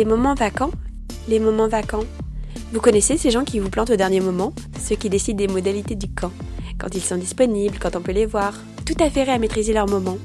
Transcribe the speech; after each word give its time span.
Les 0.00 0.06
moments 0.06 0.32
vacants 0.32 0.70
Les 1.28 1.38
moments 1.38 1.68
vacants 1.68 2.06
Vous 2.72 2.80
connaissez 2.80 3.18
ces 3.18 3.30
gens 3.30 3.44
qui 3.44 3.58
vous 3.58 3.68
plantent 3.68 3.90
au 3.90 3.96
dernier 3.96 4.20
moment 4.20 4.54
Ceux 4.82 4.96
qui 4.96 5.10
décident 5.10 5.36
des 5.36 5.46
modalités 5.46 5.94
du 5.94 6.08
camp 6.08 6.32
Quand 6.78 6.94
ils 6.94 7.02
sont 7.02 7.18
disponibles, 7.18 7.78
quand 7.78 7.96
on 7.96 8.00
peut 8.00 8.12
les 8.12 8.24
voir 8.24 8.54
Tout 8.86 8.94
affairés 9.04 9.32
à 9.32 9.38
maîtriser 9.38 9.74
leur 9.74 9.86
moment 9.86 10.16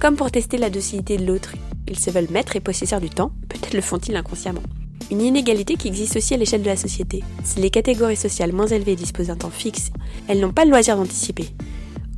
Comme 0.00 0.16
pour 0.16 0.30
tester 0.30 0.56
la 0.56 0.70
docilité 0.70 1.18
de 1.18 1.26
l'autre. 1.26 1.52
Ils 1.86 1.98
se 1.98 2.10
veulent 2.10 2.30
maîtres 2.30 2.56
et 2.56 2.60
possesseurs 2.60 3.02
du 3.02 3.10
temps, 3.10 3.32
peut-être 3.50 3.74
le 3.74 3.82
font-ils 3.82 4.16
inconsciemment. 4.16 4.62
Une 5.10 5.20
inégalité 5.20 5.74
qui 5.74 5.88
existe 5.88 6.16
aussi 6.16 6.32
à 6.32 6.38
l'échelle 6.38 6.62
de 6.62 6.68
la 6.68 6.76
société. 6.76 7.22
Si 7.44 7.60
les 7.60 7.68
catégories 7.68 8.16
sociales 8.16 8.54
moins 8.54 8.68
élevées 8.68 8.96
disposent 8.96 9.26
d'un 9.26 9.36
temps 9.36 9.50
fixe, 9.50 9.90
elles 10.26 10.40
n'ont 10.40 10.52
pas 10.52 10.64
le 10.64 10.70
loisir 10.70 10.96
d'anticiper. 10.96 11.48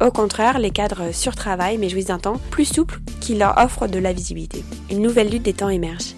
Au 0.00 0.12
contraire, 0.12 0.60
les 0.60 0.70
cadres 0.70 1.12
surtravaillent 1.12 1.78
mais 1.78 1.88
jouissent 1.88 2.06
d'un 2.06 2.20
temps 2.20 2.40
plus 2.52 2.66
souple 2.66 3.00
qui 3.20 3.34
leur 3.34 3.58
offre 3.58 3.88
de 3.88 3.98
la 3.98 4.12
visibilité. 4.12 4.62
Une 4.92 5.02
nouvelle 5.02 5.28
lutte 5.28 5.42
des 5.42 5.54
temps 5.54 5.70
émerge. 5.70 6.14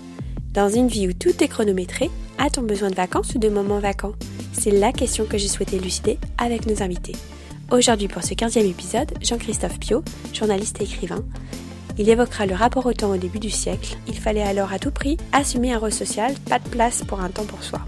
Dans 0.54 0.68
une 0.68 0.88
vie 0.88 1.08
où 1.08 1.14
tout 1.14 1.42
est 1.42 1.48
chronométré, 1.48 2.10
a-t-on 2.36 2.62
besoin 2.62 2.90
de 2.90 2.94
vacances 2.94 3.34
ou 3.34 3.38
de 3.38 3.48
moments 3.48 3.78
vacants? 3.78 4.12
C'est 4.52 4.70
la 4.70 4.92
question 4.92 5.24
que 5.24 5.38
j'ai 5.38 5.48
souhaité 5.48 5.76
élucider 5.76 6.18
avec 6.36 6.66
nos 6.66 6.82
invités. 6.82 7.16
Aujourd'hui 7.70 8.06
pour 8.06 8.22
ce 8.22 8.34
15e 8.34 8.68
épisode, 8.68 9.10
Jean-Christophe 9.22 9.78
Pio, 9.80 10.04
journaliste 10.34 10.82
et 10.82 10.84
écrivain. 10.84 11.24
Il 11.96 12.10
évoquera 12.10 12.44
le 12.44 12.54
rapport 12.54 12.84
au 12.84 12.92
temps 12.92 13.12
au 13.12 13.16
début 13.16 13.38
du 13.38 13.48
siècle. 13.48 13.96
Il 14.06 14.18
fallait 14.18 14.42
alors 14.42 14.74
à 14.74 14.78
tout 14.78 14.90
prix 14.90 15.16
assumer 15.32 15.72
un 15.72 15.78
rôle 15.78 15.92
social, 15.92 16.34
pas 16.50 16.58
de 16.58 16.68
place 16.68 17.02
pour 17.02 17.20
un 17.20 17.30
temps 17.30 17.46
pour 17.46 17.62
soi. 17.62 17.80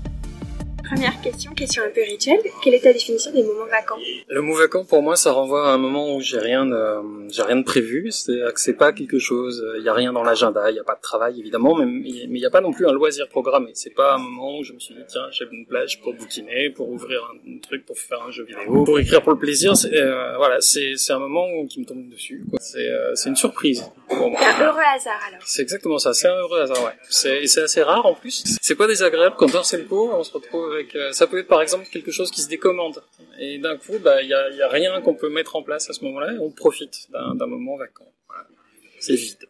Première 0.94 1.20
question, 1.22 1.52
question 1.54 1.82
un 1.82 1.90
peu 1.90 2.02
rituelle. 2.02 2.38
Quelle 2.62 2.74
est 2.74 2.80
ta 2.84 2.92
définition 2.92 3.32
des 3.32 3.42
moments 3.42 3.66
vacants 3.66 3.98
Le 4.28 4.40
mot 4.40 4.54
vacant 4.54 4.84
pour 4.84 5.02
moi, 5.02 5.16
ça 5.16 5.32
renvoie 5.32 5.68
à 5.68 5.72
un 5.72 5.76
moment 5.76 6.14
où 6.14 6.20
j'ai 6.20 6.38
rien, 6.38 6.64
de, 6.64 7.30
j'ai 7.32 7.42
rien 7.42 7.56
de 7.56 7.64
prévu. 7.64 8.12
C'est-à-dire 8.12 8.54
que 8.54 8.60
c'est 8.60 8.74
pas 8.74 8.92
quelque 8.92 9.18
chose. 9.18 9.64
Il 9.78 9.82
y 9.82 9.88
a 9.88 9.92
rien 9.92 10.12
dans 10.12 10.22
l'agenda. 10.22 10.70
Il 10.70 10.76
y 10.76 10.78
a 10.78 10.84
pas 10.84 10.94
de 10.94 11.00
travail 11.00 11.40
évidemment, 11.40 11.74
mais 11.74 11.86
il 12.04 12.30
n'y 12.30 12.46
a 12.46 12.50
pas 12.50 12.60
non 12.60 12.72
plus 12.72 12.86
un 12.86 12.92
loisir 12.92 13.28
programmé. 13.28 13.72
C'est 13.74 13.90
pas 13.90 14.14
un 14.14 14.18
moment 14.18 14.58
où 14.58 14.62
je 14.62 14.72
me 14.72 14.78
suis 14.78 14.94
dit 14.94 15.00
tiens, 15.08 15.26
j'ai 15.32 15.46
une 15.50 15.66
plage 15.66 16.00
pour 16.00 16.14
bouquiner, 16.14 16.70
pour 16.70 16.88
ouvrir 16.88 17.28
un 17.44 17.58
truc, 17.58 17.84
pour 17.86 17.98
faire 17.98 18.22
un 18.22 18.30
jeu 18.30 18.44
vidéo, 18.44 18.84
pour 18.84 19.00
écrire 19.00 19.20
pour 19.20 19.32
le 19.32 19.38
plaisir. 19.38 19.76
C'est, 19.76 19.96
euh, 19.96 20.36
voilà, 20.36 20.60
c'est, 20.60 20.94
c'est 20.96 21.12
un 21.12 21.18
moment 21.18 21.66
qui 21.66 21.80
me 21.80 21.86
tombe 21.86 22.08
dessus. 22.08 22.44
Quoi. 22.48 22.60
C'est, 22.62 22.88
euh, 22.88 23.16
c'est 23.16 23.30
une 23.30 23.36
surprise. 23.36 23.84
Pour 24.08 24.30
moi. 24.30 24.38
Un 24.40 24.64
heureux 24.64 24.78
hasard 24.94 25.20
alors. 25.26 25.40
C'est 25.44 25.62
exactement 25.62 25.98
ça. 25.98 26.14
C'est 26.14 26.28
un 26.28 26.36
heureux 26.36 26.60
hasard. 26.60 26.84
Ouais. 26.84 26.92
C'est, 27.08 27.48
c'est 27.48 27.62
assez 27.62 27.82
rare 27.82 28.06
en 28.06 28.14
plus. 28.14 28.44
C'est 28.62 28.76
pas 28.76 28.86
désagréable 28.86 29.34
quand 29.36 29.52
on 29.56 29.64
sait 29.64 29.78
le 29.78 29.86
pot, 29.86 30.12
on 30.12 30.22
se 30.22 30.32
retrouve 30.32 30.83
euh, 30.94 31.12
ça 31.12 31.26
peut 31.26 31.38
être 31.38 31.48
par 31.48 31.62
exemple 31.62 31.86
quelque 31.86 32.10
chose 32.10 32.30
qui 32.30 32.40
se 32.40 32.48
décommande. 32.48 33.02
Et 33.38 33.58
d'un 33.58 33.76
coup, 33.76 33.98
bah, 33.98 34.22
il 34.22 34.28
n'y 34.28 34.34
a, 34.34 34.50
y 34.50 34.62
a, 34.62 34.68
rien 34.68 35.00
qu'on 35.00 35.14
peut 35.14 35.28
mettre 35.28 35.56
en 35.56 35.62
place 35.62 35.90
à 35.90 35.92
ce 35.92 36.04
moment-là 36.04 36.32
et 36.32 36.38
on 36.38 36.50
profite 36.50 37.08
d'un 37.10 37.46
moment 37.46 37.76
vacant. 37.76 38.10
C'est 39.00 39.14
vide. 39.14 39.48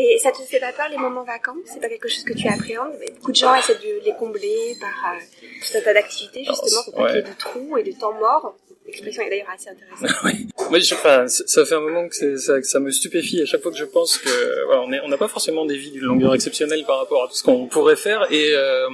Et 0.00 0.16
ça 0.18 0.30
te 0.30 0.42
fait 0.42 0.60
pas 0.60 0.72
peur 0.72 0.88
les 0.90 0.96
moments 0.96 1.24
vacants? 1.24 1.56
C'est 1.64 1.80
pas 1.80 1.88
quelque 1.88 2.08
chose 2.08 2.22
que 2.22 2.32
tu 2.32 2.46
appréhendes? 2.46 2.92
Beaucoup 3.16 3.32
de 3.32 3.36
gens 3.36 3.54
essaient 3.54 3.74
de 3.74 4.04
les 4.04 4.12
combler 4.12 4.76
par 4.80 5.14
euh, 5.14 5.18
tout 5.18 5.76
un 5.76 5.80
tas 5.80 5.94
d'activités 5.94 6.44
justement 6.44 6.84
pour 6.84 6.94
pas 6.94 7.06
qu'il 7.08 7.16
y 7.16 7.18
ait 7.18 7.22
de 7.22 7.36
trous 7.36 7.76
et 7.78 7.82
de 7.82 7.92
temps 7.98 8.12
mort. 8.12 8.56
L'expression 8.88 9.22
est 9.22 9.30
d'ailleurs 9.30 9.50
assez 9.54 9.68
intéressante. 9.68 10.18
oui. 10.24 10.46
Moi, 10.70 10.78
je, 10.80 10.94
enfin, 10.94 11.28
ça 11.28 11.64
fait 11.64 11.74
un 11.74 11.80
moment 11.80 12.08
que, 12.08 12.36
ça, 12.36 12.60
que 12.60 12.66
ça 12.66 12.80
me 12.80 12.90
stupéfie 12.90 13.42
à 13.42 13.46
chaque 13.46 13.62
fois 13.62 13.70
que 13.70 13.76
je 13.76 13.84
pense 13.84 14.18
que 14.18 14.64
voilà, 14.66 14.82
on 14.82 14.88
n'a 14.88 14.98
on 15.04 15.18
pas 15.18 15.28
forcément 15.28 15.66
des 15.66 15.76
vies 15.76 15.90
d'une 15.90 16.04
longueur 16.04 16.34
exceptionnelle 16.34 16.84
par 16.86 16.98
rapport 16.98 17.24
à 17.24 17.28
tout 17.28 17.34
ce 17.34 17.42
qu'on 17.42 17.66
pourrait 17.66 17.96
faire 17.96 18.26
et 18.32 18.54
euh, 18.54 18.88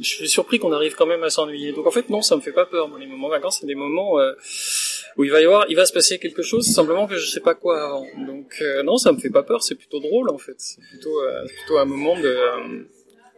je 0.00 0.08
suis 0.08 0.28
surpris 0.28 0.58
qu'on 0.58 0.72
arrive 0.72 0.94
quand 0.94 1.06
même 1.06 1.22
à 1.22 1.30
s'ennuyer. 1.30 1.72
Donc 1.72 1.86
en 1.86 1.90
fait, 1.90 2.10
non, 2.10 2.22
ça 2.22 2.36
me 2.36 2.40
fait 2.40 2.52
pas 2.52 2.66
peur. 2.66 2.88
Moi, 2.88 2.98
les 2.98 3.06
moments 3.06 3.28
vacances, 3.28 3.58
c'est 3.60 3.66
des 3.66 3.74
moments 3.74 4.18
euh, 4.20 4.32
où 5.16 5.24
il 5.24 5.30
va 5.30 5.40
y 5.40 5.44
avoir, 5.44 5.66
il 5.68 5.76
va 5.76 5.86
se 5.86 5.92
passer 5.92 6.18
quelque 6.18 6.42
chose, 6.42 6.66
simplement 6.66 7.06
que 7.06 7.16
je 7.16 7.26
sais 7.26 7.40
pas 7.40 7.54
quoi 7.54 7.82
avant. 7.82 8.06
Donc 8.26 8.56
euh, 8.60 8.82
non, 8.82 8.96
ça 8.96 9.12
me 9.12 9.18
fait 9.18 9.30
pas 9.30 9.42
peur. 9.42 9.62
C'est 9.62 9.76
plutôt 9.76 10.00
drôle 10.00 10.28
en 10.30 10.38
fait. 10.38 10.56
C'est 10.58 10.80
plutôt, 10.90 11.20
euh, 11.20 11.44
plutôt 11.46 11.78
un 11.78 11.84
moment 11.84 12.18
de 12.18 12.36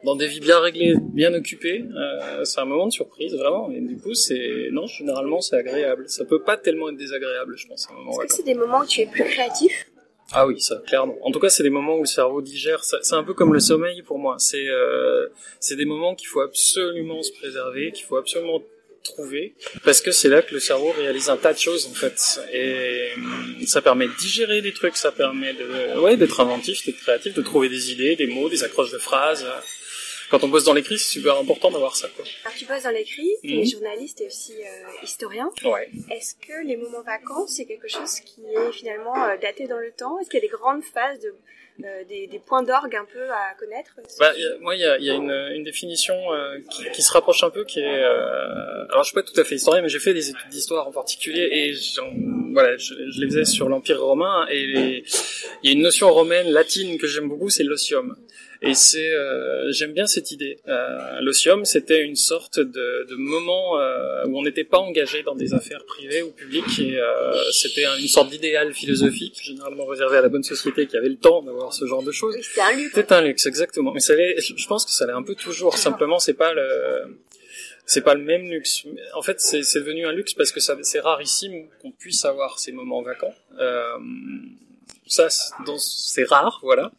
dans 0.04 0.16
des 0.16 0.26
vies 0.26 0.41
bien 0.41 0.60
réglées, 0.60 0.94
bien 1.12 1.32
occupées, 1.34 1.84
euh, 1.97 2.44
c'est 2.44 2.60
un 2.60 2.65
moment 2.65 2.87
de 2.87 2.92
surprise 2.92 3.34
vraiment. 3.34 3.70
Et 3.70 3.81
du 3.81 3.97
coup, 3.97 4.15
c'est 4.15 4.69
non, 4.70 4.87
généralement 4.87 5.41
c'est 5.41 5.56
agréable. 5.56 6.04
Ça 6.09 6.25
peut 6.25 6.42
pas 6.42 6.56
tellement 6.56 6.91
être 6.91 6.97
désagréable, 6.97 7.54
je 7.56 7.66
pense. 7.66 7.87
Est-ce 7.87 8.26
que 8.26 8.37
c'est 8.37 8.43
des 8.44 8.54
moments 8.54 8.81
où 8.81 8.87
tu 8.87 9.00
es 9.00 9.06
plus 9.06 9.25
créatif? 9.25 9.87
Ah 10.32 10.47
oui, 10.47 10.60
ça, 10.60 10.82
clairement. 10.87 11.16
En 11.22 11.31
tout 11.31 11.38
cas, 11.38 11.48
c'est 11.48 11.62
des 11.62 11.70
moments 11.70 11.97
où 11.97 12.00
le 12.00 12.06
cerveau 12.06 12.41
digère. 12.43 12.82
C'est 12.84 13.14
un 13.14 13.25
peu 13.25 13.34
comme 13.34 13.53
le 13.53 13.60
sommeil 13.60 14.03
pour 14.03 14.19
moi. 14.19 14.37
C'est 14.38 14.69
euh, 14.69 15.28
c'est 15.60 15.76
des 15.76 15.84
moments 15.84 16.14
qu'il 16.14 16.28
faut 16.28 16.41
absolument 16.41 17.22
se 17.22 17.32
préserver, 17.32 17.93
qu'il 17.93 18.04
faut 18.04 18.16
absolument 18.16 18.62
trouver, 19.03 19.54
parce 19.84 20.00
que 20.00 20.12
c'est 20.12 20.31
là 20.31 20.41
que 20.41 20.54
le 20.54 20.60
cerveau 20.60 20.91
réalise 20.97 21.28
un 21.28 21.37
tas 21.37 21.53
de 21.53 21.59
choses 21.59 21.87
en 21.87 21.94
fait. 21.94 22.41
Et 22.54 23.10
ça 23.66 23.82
permet 23.82 24.06
de 24.06 24.16
digérer 24.19 24.62
des 24.62 24.72
trucs, 24.72 24.97
ça 24.97 25.12
permet 25.12 25.53
de 25.53 26.00
ouais 26.00 26.16
d'être 26.16 26.41
inventif, 26.41 26.87
d'être 26.87 26.97
créatif, 26.97 27.34
de 27.34 27.43
trouver 27.43 27.69
des 27.69 27.93
idées, 27.93 28.16
des 28.16 28.26
mots, 28.26 28.48
des 28.48 28.64
accroches 28.64 28.93
de 28.93 28.98
phrases 28.98 29.44
quand 30.34 30.45
on 30.45 30.49
bosse 30.49 30.65
dans 30.65 30.72
l'écrit, 30.72 30.99
c'est 30.99 31.12
super 31.12 31.37
important 31.37 31.71
d'avoir 31.71 31.95
ça. 31.95 32.09
Quoi. 32.17 32.25
Alors, 32.45 32.56
tu 32.56 32.65
bosses 32.65 32.83
dans 32.83 32.91
l'écrit, 32.91 33.31
tu 33.45 33.55
es 33.55 33.59
mhm. 33.59 33.67
journaliste 33.67 34.21
et 34.21 34.27
aussi 34.27 34.55
euh, 34.55 35.05
historien. 35.05 35.49
Ouais. 35.65 35.89
Est-ce 36.11 36.34
que 36.34 36.67
les 36.67 36.77
moments 36.77 37.03
vacants, 37.03 37.47
c'est 37.47 37.67
quelque 37.67 37.87
chose 37.87 38.19
qui 38.21 38.41
est 38.43 38.73
finalement 38.73 39.15
euh, 39.15 39.37
daté 39.41 39.69
dans 39.69 39.78
le 39.78 39.93
temps? 39.93 40.19
Est-ce 40.19 40.28
qu'il 40.31 40.41
y 40.41 40.43
a 40.44 40.47
des 40.47 40.53
grandes 40.53 40.83
phases 40.83 41.21
de 41.21 41.34
euh, 41.84 42.05
des, 42.09 42.27
des, 42.27 42.39
points 42.41 42.62
d'orgue 42.65 42.97
un 42.97 43.05
peu 43.05 43.31
à 43.31 43.55
connaître? 43.59 43.94
Bah, 44.19 44.33
Moi, 44.61 44.75
il 44.75 44.81
y 44.81 44.84
a, 44.84 44.99
y 44.99 45.11
a 45.11 45.15
une, 45.15 45.31
une, 45.31 45.65
définition 45.65 46.17
qui, 46.71 46.91
qui, 46.91 47.03
se 47.03 47.12
rapproche 47.12 47.44
un 47.44 47.50
peu, 47.50 47.65
qui 47.65 47.78
est... 47.81 48.05
Alors, 48.05 49.03
je 49.03 49.11
suis 49.11 49.15
pas 49.15 49.23
tout 49.23 49.39
à 49.41 49.44
fait 49.44 49.55
historien, 49.55 49.83
mais 49.83 49.89
j'ai 49.89 50.00
fait 50.00 50.15
des 50.15 50.31
études 50.31 50.49
d'histoire 50.50 50.89
en 50.89 50.93
particulier, 50.93 51.49
et 51.53 51.75
voilà, 52.53 52.77
je, 52.77 52.94
je, 53.11 53.21
les 53.21 53.27
faisais 53.27 53.44
sur 53.44 53.69
l'Empire 53.69 54.00
romain, 54.00 54.47
et 54.50 55.05
il 55.64 55.70
y 55.70 55.72
a 55.72 55.76
une 55.76 55.82
notion 55.82 56.12
romaine 56.12 56.50
latine 56.50 56.98
que 56.98 57.06
j'aime 57.06 57.26
beaucoup, 57.26 57.48
c'est 57.48 57.64
l'osium. 57.64 58.14
Et 58.60 58.75
c'est, 58.75 59.14
euh, 59.14 59.72
j'aime 59.72 59.92
bien 59.92 60.06
cette 60.06 60.30
idée. 60.30 60.58
Euh, 60.69 61.20
L'osium, 61.20 61.64
c'était 61.64 62.02
une 62.02 62.16
sorte 62.16 62.60
de, 62.60 63.06
de 63.08 63.14
moment 63.14 63.78
euh, 63.78 64.26
où 64.26 64.38
on 64.38 64.42
n'était 64.42 64.64
pas 64.64 64.78
engagé 64.78 65.22
dans 65.22 65.34
des 65.34 65.54
affaires 65.54 65.84
privées 65.86 66.22
ou 66.22 66.30
publiques, 66.32 66.78
et 66.78 66.98
euh, 66.98 67.32
c'était 67.50 67.84
une 67.98 68.08
sorte 68.08 68.30
d'idéal 68.30 68.75
philosophique, 68.75 69.41
généralement 69.42 69.86
réservé 69.86 70.19
à 70.19 70.20
la 70.20 70.28
bonne 70.28 70.42
société 70.42 70.86
qui 70.86 70.98
avait 70.98 71.08
le 71.08 71.16
temps 71.16 71.42
d'avoir 71.42 71.72
ce 71.72 71.86
genre 71.86 72.02
de 72.02 72.12
choses. 72.12 72.36
c'était 72.42 72.60
un 72.60 72.72
luxe. 72.76 72.92
C'était 72.94 73.12
un 73.14 73.22
luxe, 73.22 73.46
exactement. 73.46 73.92
Mais 73.92 74.00
ça 74.00 74.14
je 74.16 74.66
pense 74.66 74.84
que 74.84 74.91
ça 74.91 75.06
l'est 75.06 75.12
un 75.12 75.22
peu 75.22 75.34
toujours. 75.34 75.78
Simplement, 75.78 76.19
c'est 76.19 76.34
pas 76.34 76.52
le 76.52 76.62
c'est 77.86 78.02
pas 78.02 78.14
le 78.14 78.22
même 78.22 78.48
luxe. 78.50 78.84
En 79.14 79.22
fait, 79.22 79.41
c'est 79.41 79.60
devenu 79.78 80.06
un 80.06 80.12
luxe 80.12 80.34
parce 80.34 80.52
que 80.52 80.60
c'est 80.60 81.00
rarissime 81.00 81.69
qu'on 81.81 81.91
puisse 81.91 82.25
avoir 82.25 82.58
ces 82.58 82.72
moments 82.72 83.02
vacants. 83.02 83.34
Euh, 83.58 83.98
ça 85.06 85.28
c'est 85.31 86.25
rare 86.25 86.60
voilà 86.62 86.92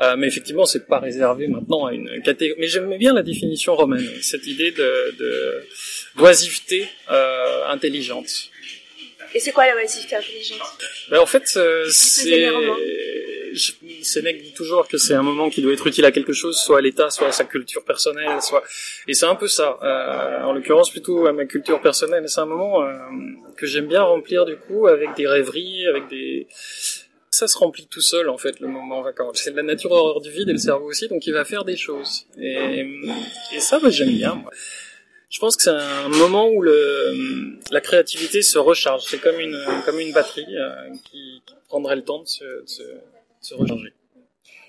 euh, 0.00 0.16
mais 0.16 0.26
effectivement 0.28 0.66
c'est 0.66 0.86
pas 0.86 0.98
réservé 0.98 1.48
maintenant 1.48 1.86
à 1.86 1.92
une 1.92 2.22
catégorie 2.22 2.60
mais 2.60 2.68
j'aimais 2.68 2.98
bien 2.98 3.14
la 3.14 3.22
définition 3.22 3.74
romaine 3.74 4.08
cette 4.22 4.46
idée 4.46 4.70
de, 4.70 5.64
d'oisiveté 6.16 6.88
euh, 7.10 7.66
intelligente 7.68 8.50
et 9.34 9.40
c'est 9.40 9.52
quoi 9.52 9.66
la 9.66 9.76
oisiveté 9.76 10.16
intelligente? 10.16 10.78
Ben, 11.10 11.18
en 11.18 11.26
fait 11.26 11.44
euh, 11.56 11.86
c'est 11.90 12.48
Sénèque 14.02 14.42
dit 14.42 14.52
toujours 14.52 14.88
que 14.88 14.98
c'est 14.98 15.14
un 15.14 15.22
moment 15.22 15.50
qui 15.50 15.62
doit 15.62 15.72
être 15.72 15.86
utile 15.86 16.04
à 16.04 16.12
quelque 16.12 16.32
chose, 16.32 16.56
soit 16.58 16.78
à 16.78 16.80
l'État, 16.80 17.10
soit 17.10 17.28
à 17.28 17.32
sa 17.32 17.44
culture 17.44 17.84
personnelle, 17.84 18.40
soit. 18.40 18.62
Et 19.06 19.14
c'est 19.14 19.26
un 19.26 19.34
peu 19.34 19.48
ça. 19.48 19.78
Euh, 19.82 20.42
en 20.42 20.52
l'occurrence, 20.52 20.90
plutôt 20.90 21.26
à 21.26 21.32
ma 21.32 21.44
culture 21.44 21.80
personnelle. 21.80 22.24
C'est 22.28 22.40
un 22.40 22.46
moment 22.46 22.82
euh, 22.82 22.94
que 23.56 23.66
j'aime 23.66 23.86
bien 23.86 24.02
remplir 24.02 24.44
du 24.44 24.56
coup 24.56 24.86
avec 24.86 25.14
des 25.16 25.26
rêveries, 25.26 25.86
avec 25.86 26.08
des 26.08 26.46
ça 27.38 27.46
se 27.46 27.56
remplit 27.56 27.86
tout 27.86 28.00
seul 28.00 28.28
en 28.28 28.36
fait 28.36 28.58
le 28.58 28.66
moment 28.66 29.00
vacances. 29.00 29.38
C'est 29.44 29.54
la 29.54 29.62
nature 29.62 29.92
horreur 29.92 30.20
du 30.20 30.30
vide 30.30 30.48
et 30.48 30.52
le 30.52 30.58
cerveau 30.58 30.86
aussi, 30.86 31.06
donc 31.06 31.24
il 31.26 31.32
va 31.32 31.44
faire 31.44 31.64
des 31.64 31.76
choses. 31.76 32.26
Et, 32.36 32.84
ça, 33.60 33.78
bah, 33.78 33.90
j'aime 33.90 34.10
bien. 34.10 34.34
Moi. 34.34 34.50
Je 35.30 35.38
pense 35.38 35.56
que 35.56 35.62
c'est 35.62 35.70
un 35.70 36.08
moment 36.08 36.48
où 36.48 36.62
le, 36.62 37.58
la 37.70 37.80
créativité 37.80 38.42
se 38.42 38.58
recharge. 38.58 39.04
C'est 39.04 39.20
comme 39.20 39.38
une 39.38 39.56
comme 39.84 40.00
une 40.00 40.12
batterie 40.12 40.56
euh, 40.56 40.90
qui, 41.04 41.42
qui, 41.46 41.54
prendrait 41.68 41.96
le 41.96 42.02
temps 42.02 42.22
de 42.22 42.26
se, 42.26 42.44
de 42.44 42.66
se, 42.66 42.82
de 42.82 42.98
se 43.40 43.54
recharger. 43.54 43.92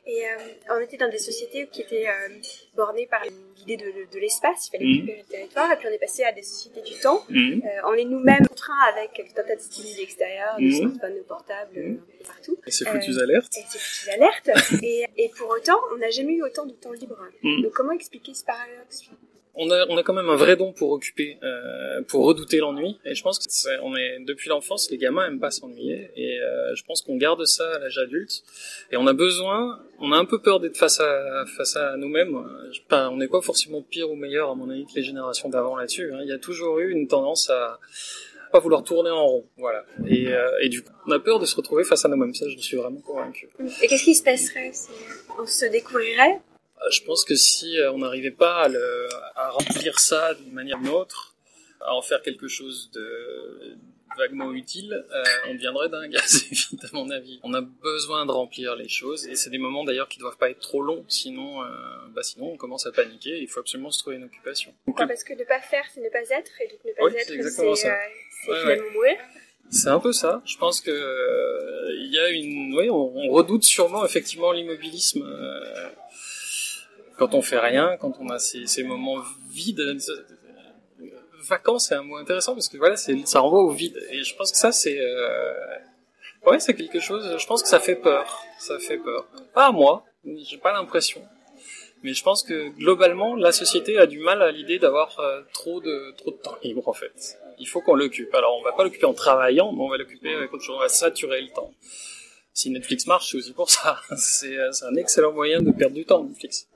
Et 0.05 0.25
euh, 0.25 0.75
on 0.75 0.79
était 0.79 0.97
dans 0.97 1.09
des 1.09 1.17
sociétés 1.17 1.67
qui 1.71 1.81
étaient 1.81 2.07
euh, 2.07 2.39
bornées 2.75 3.07
par 3.07 3.21
l'idée 3.57 3.77
de, 3.77 3.91
de, 3.91 4.11
de 4.11 4.19
l'espace, 4.19 4.67
il 4.67 4.71
fallait 4.71 4.85
mmh. 4.85 4.95
occuper 4.95 5.17
le 5.17 5.31
territoire, 5.31 5.71
et 5.71 5.77
puis 5.77 5.87
on 5.87 5.91
est 5.91 5.99
passé 5.99 6.23
à 6.23 6.31
des 6.31 6.43
sociétés 6.43 6.81
du 6.81 6.99
temps. 6.99 7.23
Mmh. 7.29 7.61
Euh, 7.63 7.81
on 7.85 7.93
est 7.93 8.05
nous-mêmes 8.05 8.47
contraints 8.47 8.83
avec 8.93 9.13
tout 9.13 9.41
un 9.41 9.43
tas 9.43 9.55
de 9.55 9.61
stimuli 9.61 10.01
extérieurs, 10.01 10.55
des 10.57 10.67
mmh. 10.67 10.71
smartphones 10.71 11.23
portables, 11.27 11.79
mmh. 11.79 11.99
partout. 12.25 12.57
Et 12.65 12.71
c'est 12.71 12.87
foutus 12.87 13.17
alertes. 13.17 13.57
Et 13.57 13.63
c'est 13.69 13.79
foutus 13.79 14.09
alertes. 14.09 14.49
et, 14.83 15.05
et, 15.17 15.29
pour 15.37 15.49
autant, 15.49 15.79
on 15.93 15.97
n'a 15.97 16.09
jamais 16.09 16.33
eu 16.33 16.43
autant 16.43 16.65
de 16.65 16.73
temps 16.73 16.93
libre. 16.93 17.19
Mmh. 17.43 17.63
Donc 17.63 17.73
comment 17.73 17.91
expliquer 17.91 18.33
ce 18.33 18.45
paradoxe? 18.45 19.09
On 19.55 19.69
a, 19.71 19.85
on 19.89 19.97
a 19.97 20.03
quand 20.03 20.13
même 20.13 20.29
un 20.29 20.35
vrai 20.35 20.55
don 20.55 20.71
pour 20.71 20.91
occuper, 20.91 21.37
euh, 21.43 22.01
pour 22.03 22.25
redouter 22.25 22.57
l'ennui. 22.57 22.97
Et 23.05 23.15
je 23.15 23.23
pense 23.23 23.39
que 23.39 23.45
est, 23.45 23.79
on 23.83 23.95
est 23.95 24.19
depuis 24.25 24.49
l'enfance, 24.49 24.89
les 24.89 24.97
gamins 24.97 25.27
aiment 25.27 25.39
pas 25.39 25.51
s'ennuyer. 25.51 26.11
Et 26.15 26.39
euh, 26.39 26.75
je 26.75 26.83
pense 26.83 27.01
qu'on 27.01 27.17
garde 27.17 27.43
ça 27.45 27.69
à 27.75 27.79
l'âge 27.79 27.97
adulte. 27.97 28.43
Et 28.91 28.97
on 28.97 29.07
a 29.07 29.13
besoin, 29.13 29.79
on 29.99 30.11
a 30.11 30.17
un 30.17 30.25
peu 30.25 30.41
peur 30.41 30.59
d'être 30.59 30.77
face 30.77 30.99
à 30.99 31.45
face 31.57 31.75
à 31.75 31.97
nous-mêmes. 31.97 32.35
on 32.91 33.17
n'est 33.17 33.27
pas 33.27 33.41
forcément 33.41 33.81
pire 33.81 34.09
ou 34.09 34.15
meilleur 34.15 34.49
à 34.49 34.55
mon 34.55 34.69
avis 34.69 34.85
que 34.85 34.95
les 34.95 35.03
générations 35.03 35.49
d'avant 35.49 35.75
là-dessus. 35.75 36.11
Hein. 36.13 36.19
Il 36.21 36.29
y 36.29 36.33
a 36.33 36.39
toujours 36.39 36.79
eu 36.79 36.91
une 36.91 37.07
tendance 37.07 37.49
à 37.49 37.79
pas 38.51 38.59
vouloir 38.59 38.83
tourner 38.83 39.11
en 39.11 39.25
rond, 39.25 39.45
voilà. 39.57 39.85
Et, 40.07 40.33
euh, 40.33 40.49
et 40.63 40.69
du 40.69 40.81
coup, 40.81 40.91
on 41.07 41.11
a 41.11 41.19
peur 41.19 41.39
de 41.39 41.45
se 41.45 41.55
retrouver 41.55 41.83
face 41.83 42.03
à 42.05 42.07
nous-mêmes. 42.07 42.33
Ça, 42.33 42.47
je 42.49 42.57
suis 42.57 42.77
vraiment 42.77 42.99
convaincu. 42.99 43.47
Et 43.81 43.87
qu'est-ce 43.87 44.03
qui 44.03 44.15
se 44.15 44.23
passerait 44.23 44.71
si 44.73 44.89
on 45.39 45.45
se 45.45 45.65
découvrirait 45.65 46.39
Je 46.91 47.01
pense 47.03 47.23
que 47.23 47.35
si 47.35 47.77
on 47.91 47.99
n'arrivait 47.99 48.31
pas 48.31 48.63
à, 48.63 48.67
le, 48.67 49.07
à 49.35 49.49
remplir 49.51 49.99
ça 49.99 50.33
d'une 50.33 50.53
manière 50.53 50.77
ou 50.79 50.83
d'une 50.83 50.91
autre, 50.91 51.35
à 51.81 51.93
en 51.93 52.01
faire 52.01 52.21
quelque 52.21 52.47
chose 52.47 52.91
de 52.91 53.77
vaguement 54.17 54.51
utile, 54.53 55.05
euh, 55.11 55.23
on 55.47 55.53
deviendrait 55.53 55.89
dingue 55.89 56.15
assez 56.23 56.47
vite 56.49 56.83
à 56.83 56.87
mon 56.93 57.09
avis. 57.09 57.39
On 57.43 57.53
a 57.53 57.61
besoin 57.61 58.25
de 58.25 58.31
remplir 58.31 58.75
les 58.75 58.89
choses 58.89 59.27
et 59.27 59.35
c'est 59.35 59.49
des 59.49 59.57
moments 59.57 59.83
d'ailleurs 59.83 60.09
qui 60.09 60.19
doivent 60.19 60.37
pas 60.37 60.49
être 60.49 60.59
trop 60.59 60.81
longs, 60.81 61.05
sinon, 61.07 61.63
euh, 61.63 61.67
bah 62.13 62.23
sinon 62.23 62.53
on 62.53 62.57
commence 62.57 62.85
à 62.85 62.91
paniquer. 62.91 63.39
il 63.39 63.47
faut 63.47 63.59
absolument 63.59 63.91
se 63.91 63.99
trouver 63.99 64.17
une 64.17 64.25
occupation. 64.25 64.73
Pourquoi 64.85 65.07
Parce 65.07 65.23
que 65.23 65.33
ne 65.33 65.43
pas 65.43 65.61
faire, 65.61 65.85
c'est 65.93 66.01
ne 66.01 66.09
pas 66.09 66.21
être 66.21 66.51
et 66.61 66.67
donc 66.67 66.79
ne 66.85 66.91
pas 66.93 67.19
être, 67.19 67.75
c'est 67.75 67.89
euh, 67.89 68.61
finalement 68.61 68.91
mourir. 68.93 69.17
C'est 69.71 69.89
un 69.89 69.99
peu 69.99 70.11
ça. 70.11 70.41
Je 70.45 70.57
pense 70.57 70.81
que 70.81 70.89
euh, 70.89 71.95
il 71.99 72.11
y 72.11 72.19
a 72.19 72.29
une, 72.29 72.75
oui, 72.75 72.89
on, 72.89 73.15
on, 73.15 73.29
redoute 73.29 73.63
sûrement 73.63 74.03
effectivement 74.03 74.51
l'immobilisme 74.51 75.21
euh, 75.23 75.89
quand 77.19 77.35
on 77.35 77.41
fait 77.41 77.59
rien, 77.59 77.97
quand 77.99 78.13
on 78.19 78.29
a 78.29 78.39
ces, 78.39 78.65
ces 78.65 78.83
moments 78.83 79.21
vides 79.51 79.97
vacances, 81.47 81.87
c'est 81.87 81.95
un 81.95 82.03
mot 82.03 82.17
intéressant 82.17 82.53
parce 82.53 82.69
que 82.69 82.77
voilà, 82.77 82.95
ça 82.95 83.39
renvoie 83.39 83.61
au 83.61 83.71
vide. 83.71 84.01
Et 84.11 84.23
je 84.23 84.35
pense 84.35 84.51
que 84.51 84.57
ça, 84.57 84.71
c'est, 84.71 84.99
euh... 84.99 85.53
ouais, 86.47 86.59
c'est 86.59 86.73
quelque 86.73 86.99
chose. 86.99 87.35
Je 87.37 87.45
pense 87.45 87.61
que 87.61 87.69
ça 87.69 87.79
fait 87.79 87.95
peur. 87.95 88.41
Ça 88.57 88.79
fait 88.79 88.97
peur. 88.97 89.27
Pas 89.53 89.67
à 89.67 89.71
moi. 89.71 90.05
J'ai 90.25 90.57
pas 90.57 90.73
l'impression. 90.73 91.21
Mais 92.01 92.13
je 92.13 92.23
pense 92.23 92.43
que 92.43 92.69
globalement, 92.69 93.35
la 93.35 93.51
société 93.51 93.97
a 93.97 94.05
du 94.05 94.19
mal 94.19 94.41
à 94.41 94.51
l'idée 94.51 94.79
d'avoir 94.79 95.19
euh, 95.19 95.41
trop 95.53 95.81
de 95.81 96.13
trop 96.17 96.31
de 96.31 96.37
temps 96.37 96.57
libre 96.63 96.87
en 96.87 96.93
fait. 96.93 97.37
Il 97.59 97.67
faut 97.67 97.81
qu'on 97.81 97.95
l'occupe. 97.95 98.33
Alors 98.33 98.57
on 98.57 98.63
va 98.63 98.71
pas 98.71 98.85
l'occuper 98.85 99.05
en 99.05 99.13
travaillant, 99.13 99.73
mais 99.73 99.81
on 99.81 99.89
va 99.89 99.97
l'occuper 99.97 100.33
avec 100.33 100.53
autre 100.53 100.63
chose. 100.63 100.77
On 100.77 100.79
va 100.79 100.87
saturer 100.87 101.41
le 101.41 101.49
temps. 101.49 101.73
Si 102.53 102.69
Netflix 102.69 103.05
marche, 103.05 103.31
c'est 103.31 103.37
aussi 103.37 103.53
pour 103.53 103.69
ça. 103.69 103.99
Euh, 104.11 104.71
c'est 104.71 104.85
un 104.85 104.95
excellent 104.95 105.33
moyen 105.33 105.61
de 105.61 105.71
perdre 105.71 105.95
du 105.95 106.05
temps, 106.05 106.23
Netflix. 106.23 106.68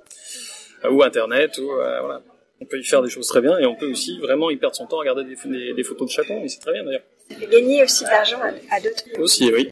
Ou 0.89 1.03
Internet, 1.03 1.57
ou 1.59 1.71
euh, 1.71 1.99
voilà. 2.01 2.21
On 2.61 2.65
peut 2.65 2.79
y 2.79 2.83
faire 2.83 3.01
des 3.01 3.09
choses 3.09 3.27
très 3.27 3.41
bien 3.41 3.57
et 3.57 3.65
on 3.65 3.75
peut 3.75 3.91
aussi 3.91 4.19
vraiment 4.19 4.49
y 4.49 4.55
perdre 4.55 4.75
son 4.75 4.85
temps 4.85 4.97
à 4.97 4.99
regarder 4.99 5.23
des, 5.23 5.73
des, 5.73 5.83
photos 5.83 6.07
de 6.07 6.13
chatons, 6.13 6.39
mais 6.41 6.47
c'est 6.47 6.59
très 6.59 6.71
bien 6.71 6.83
d'ailleurs. 6.83 7.03
Gagner 7.51 7.83
aussi 7.83 8.05
de 8.05 8.09
l'argent 8.09 8.39
à, 8.71 8.79
d'autres. 8.79 9.03
Aussi, 9.19 9.51
oui. 9.51 9.69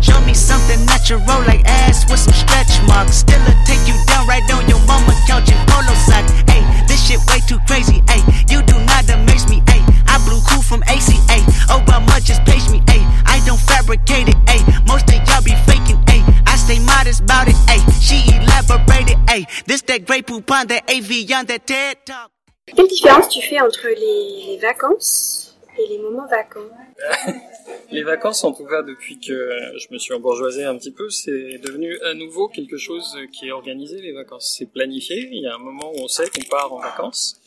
Show 0.00 0.18
me 0.22 0.32
something 0.32 0.86
natural 0.86 1.42
like 1.46 1.60
ass 1.66 2.08
with 2.08 2.20
some 2.20 2.32
stretch 2.32 2.80
marks. 2.88 3.16
Still 3.16 3.42
take 3.66 3.86
you 3.86 3.94
down 4.06 4.26
right 4.26 4.42
on 4.50 4.66
your 4.68 4.80
mama 4.86 5.12
couch 5.26 5.50
in 5.50 5.58
polo 5.66 5.92
sock. 5.94 6.24
Hey, 6.48 6.64
this 6.86 7.06
shit 7.06 7.20
way 7.28 7.40
too 7.46 7.58
crazy. 7.66 8.02
Hey, 8.08 8.22
you 8.48 8.62
do 8.62 8.78
not 8.84 9.08
amaze 9.10 9.48
me. 9.48 9.62
Hey, 9.68 9.82
I 10.10 10.18
blew 10.26 10.40
cool 10.48 10.62
from 10.62 10.82
ACA. 10.94 11.38
Obama 11.70 12.18
just 12.22 12.44
page 12.44 12.68
me. 12.68 12.82
Hey, 12.90 13.02
I 13.26 13.40
don't 13.46 13.60
fabricate 13.60 14.28
it. 14.28 14.38
Hey, 14.50 14.60
most 14.86 15.06
of 15.08 15.18
y'all 15.28 15.42
be 15.42 15.54
faking. 15.70 16.02
Hey, 16.10 16.22
I 16.46 16.56
stay 16.56 16.80
modest 16.80 17.22
about 17.22 17.46
it. 17.48 17.56
Hey, 17.70 17.80
she 18.02 18.18
elaborated. 18.34 19.18
Hey, 19.30 19.46
this 19.66 19.82
that 19.82 20.06
great 20.06 20.26
poupon 20.26 20.66
that 20.68 20.90
AV 20.90 21.30
on 21.32 21.46
that 21.46 21.66
TED 21.66 22.04
talk. 22.04 22.30
Quelle 22.66 22.88
différence 22.88 23.28
tu 23.28 23.40
fais 23.42 23.60
entre 23.60 23.88
les 23.88 24.58
vacances 24.58 25.56
et 25.78 25.86
les 25.88 25.98
moments 25.98 26.26
vacants 26.26 26.70
Les 27.92 28.02
vacances, 28.02 28.44
en 28.44 28.52
tout 28.52 28.64
cas, 28.66 28.82
depuis 28.82 29.18
que 29.18 29.50
je 29.78 29.86
me 29.92 29.98
suis 29.98 30.14
embourgeoisé 30.14 30.64
un 30.64 30.76
petit 30.76 30.92
peu, 30.92 31.08
c'est 31.10 31.58
devenu 31.58 31.98
à 32.02 32.14
nouveau 32.14 32.48
quelque 32.48 32.76
chose 32.76 33.16
qui 33.32 33.48
est 33.48 33.52
organisé, 33.52 34.00
les 34.00 34.12
vacances. 34.12 34.54
C'est 34.56 34.70
planifié, 34.70 35.28
il 35.32 35.42
y 35.42 35.46
a 35.46 35.54
un 35.54 35.58
moment 35.58 35.90
où 35.92 36.04
on 36.04 36.08
sait 36.08 36.28
qu'on 36.30 36.42
part 36.48 36.72
en 36.72 36.78
vacances. 36.78 37.40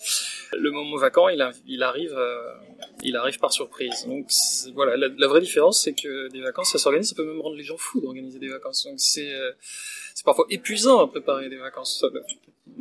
Le 0.57 0.71
moment 0.71 0.97
vacant, 0.97 1.29
il, 1.29 1.41
arrive, 1.41 2.13
euh, 2.17 2.53
il 3.03 3.15
arrive 3.15 3.39
par 3.39 3.51
surprise. 3.51 4.05
Donc 4.07 4.29
voilà, 4.73 4.95
la, 4.95 5.27
vraie 5.27 5.41
différence, 5.41 5.81
c'est 5.81 5.93
que 5.93 6.29
des 6.29 6.41
vacances, 6.41 6.71
ça 6.71 6.77
s'organise, 6.77 7.09
ça 7.09 7.15
peut 7.15 7.25
même 7.25 7.41
rendre 7.41 7.55
les 7.55 7.63
gens 7.63 7.77
fous 7.77 8.01
d'organiser 8.01 8.39
des 8.39 8.49
vacances. 8.49 8.85
Donc 8.85 8.99
c'est 8.99 9.33
euh, 9.33 9.51
c'est 10.13 10.25
parfois 10.25 10.45
épuisant 10.49 11.03
à 11.03 11.07
préparer 11.07 11.49
des 11.49 11.57
vacances. 11.57 12.03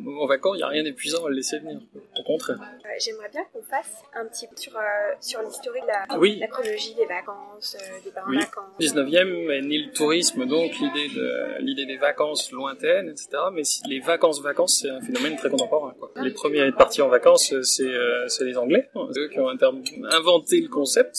En 0.07 0.27
vacances, 0.27 0.55
il 0.55 0.59
n'y 0.59 0.63
a 0.63 0.69
rien 0.69 0.83
d'épuisant 0.85 1.27
à 1.27 1.29
le 1.29 1.37
laisser 1.37 1.59
venir. 1.59 1.81
Au 2.19 2.23
contraire. 2.23 2.57
Euh, 2.61 2.89
j'aimerais 2.99 3.29
bien 3.31 3.43
qu'on 3.53 3.63
fasse 3.63 4.03
un 4.15 4.25
petit 4.27 4.47
peu 4.47 4.57
sur, 4.57 4.77
euh, 4.77 4.81
sur 5.21 5.43
l'historique 5.43 5.83
de 5.83 5.89
la, 5.89 6.07
la, 6.41 6.47
chronologie 6.47 6.95
des 6.95 7.07
vacances, 7.07 7.77
euh, 7.81 8.05
des 8.05 8.11
parents 8.11 8.29
oui. 8.29 8.39
vacances. 8.39 8.79
19e 8.81 9.51
est 9.51 9.63
né 9.63 9.79
le 9.79 9.93
tourisme, 9.93 10.47
donc 10.47 10.73
l'idée 10.79 11.09
de 11.09 11.59
l'idée 11.61 11.87
des 11.87 11.97
vacances 11.97 12.53
lointaines, 12.53 13.09
etc. 13.09 13.29
Mais 13.53 13.63
les 13.89 14.01
vacances 14.01 14.41
vacances, 14.41 14.81
c'est 14.81 14.91
un 14.91 15.01
phénomène 15.01 15.37
très 15.37 15.51
contemporain. 15.51 15.95
Quoi. 15.99 16.11
Les 16.23 16.31
premiers 16.31 16.63
à 16.63 16.67
être 16.67 16.77
partis 16.77 17.03
en 17.03 17.09
vacances, 17.09 17.55
c'est 17.63 17.93
c'est 18.29 18.45
les 18.45 18.57
Anglais, 18.57 18.89
hein, 18.95 19.09
eux 19.17 19.29
qui 19.29 19.41
ont 19.41 19.49
inventé 19.49 20.61
le 20.61 20.69
concept. 20.69 21.17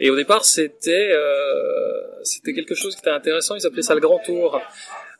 Et 0.00 0.10
au 0.10 0.16
départ, 0.16 0.44
c'était 0.44 1.10
euh, 1.12 2.24
c'était 2.24 2.52
quelque 2.54 2.74
chose 2.74 2.94
qui 2.94 3.00
était 3.00 3.10
intéressant. 3.10 3.54
Ils 3.54 3.66
appelaient 3.66 3.82
ça 3.82 3.94
le 3.94 4.00
Grand 4.00 4.18
Tour. 4.18 4.60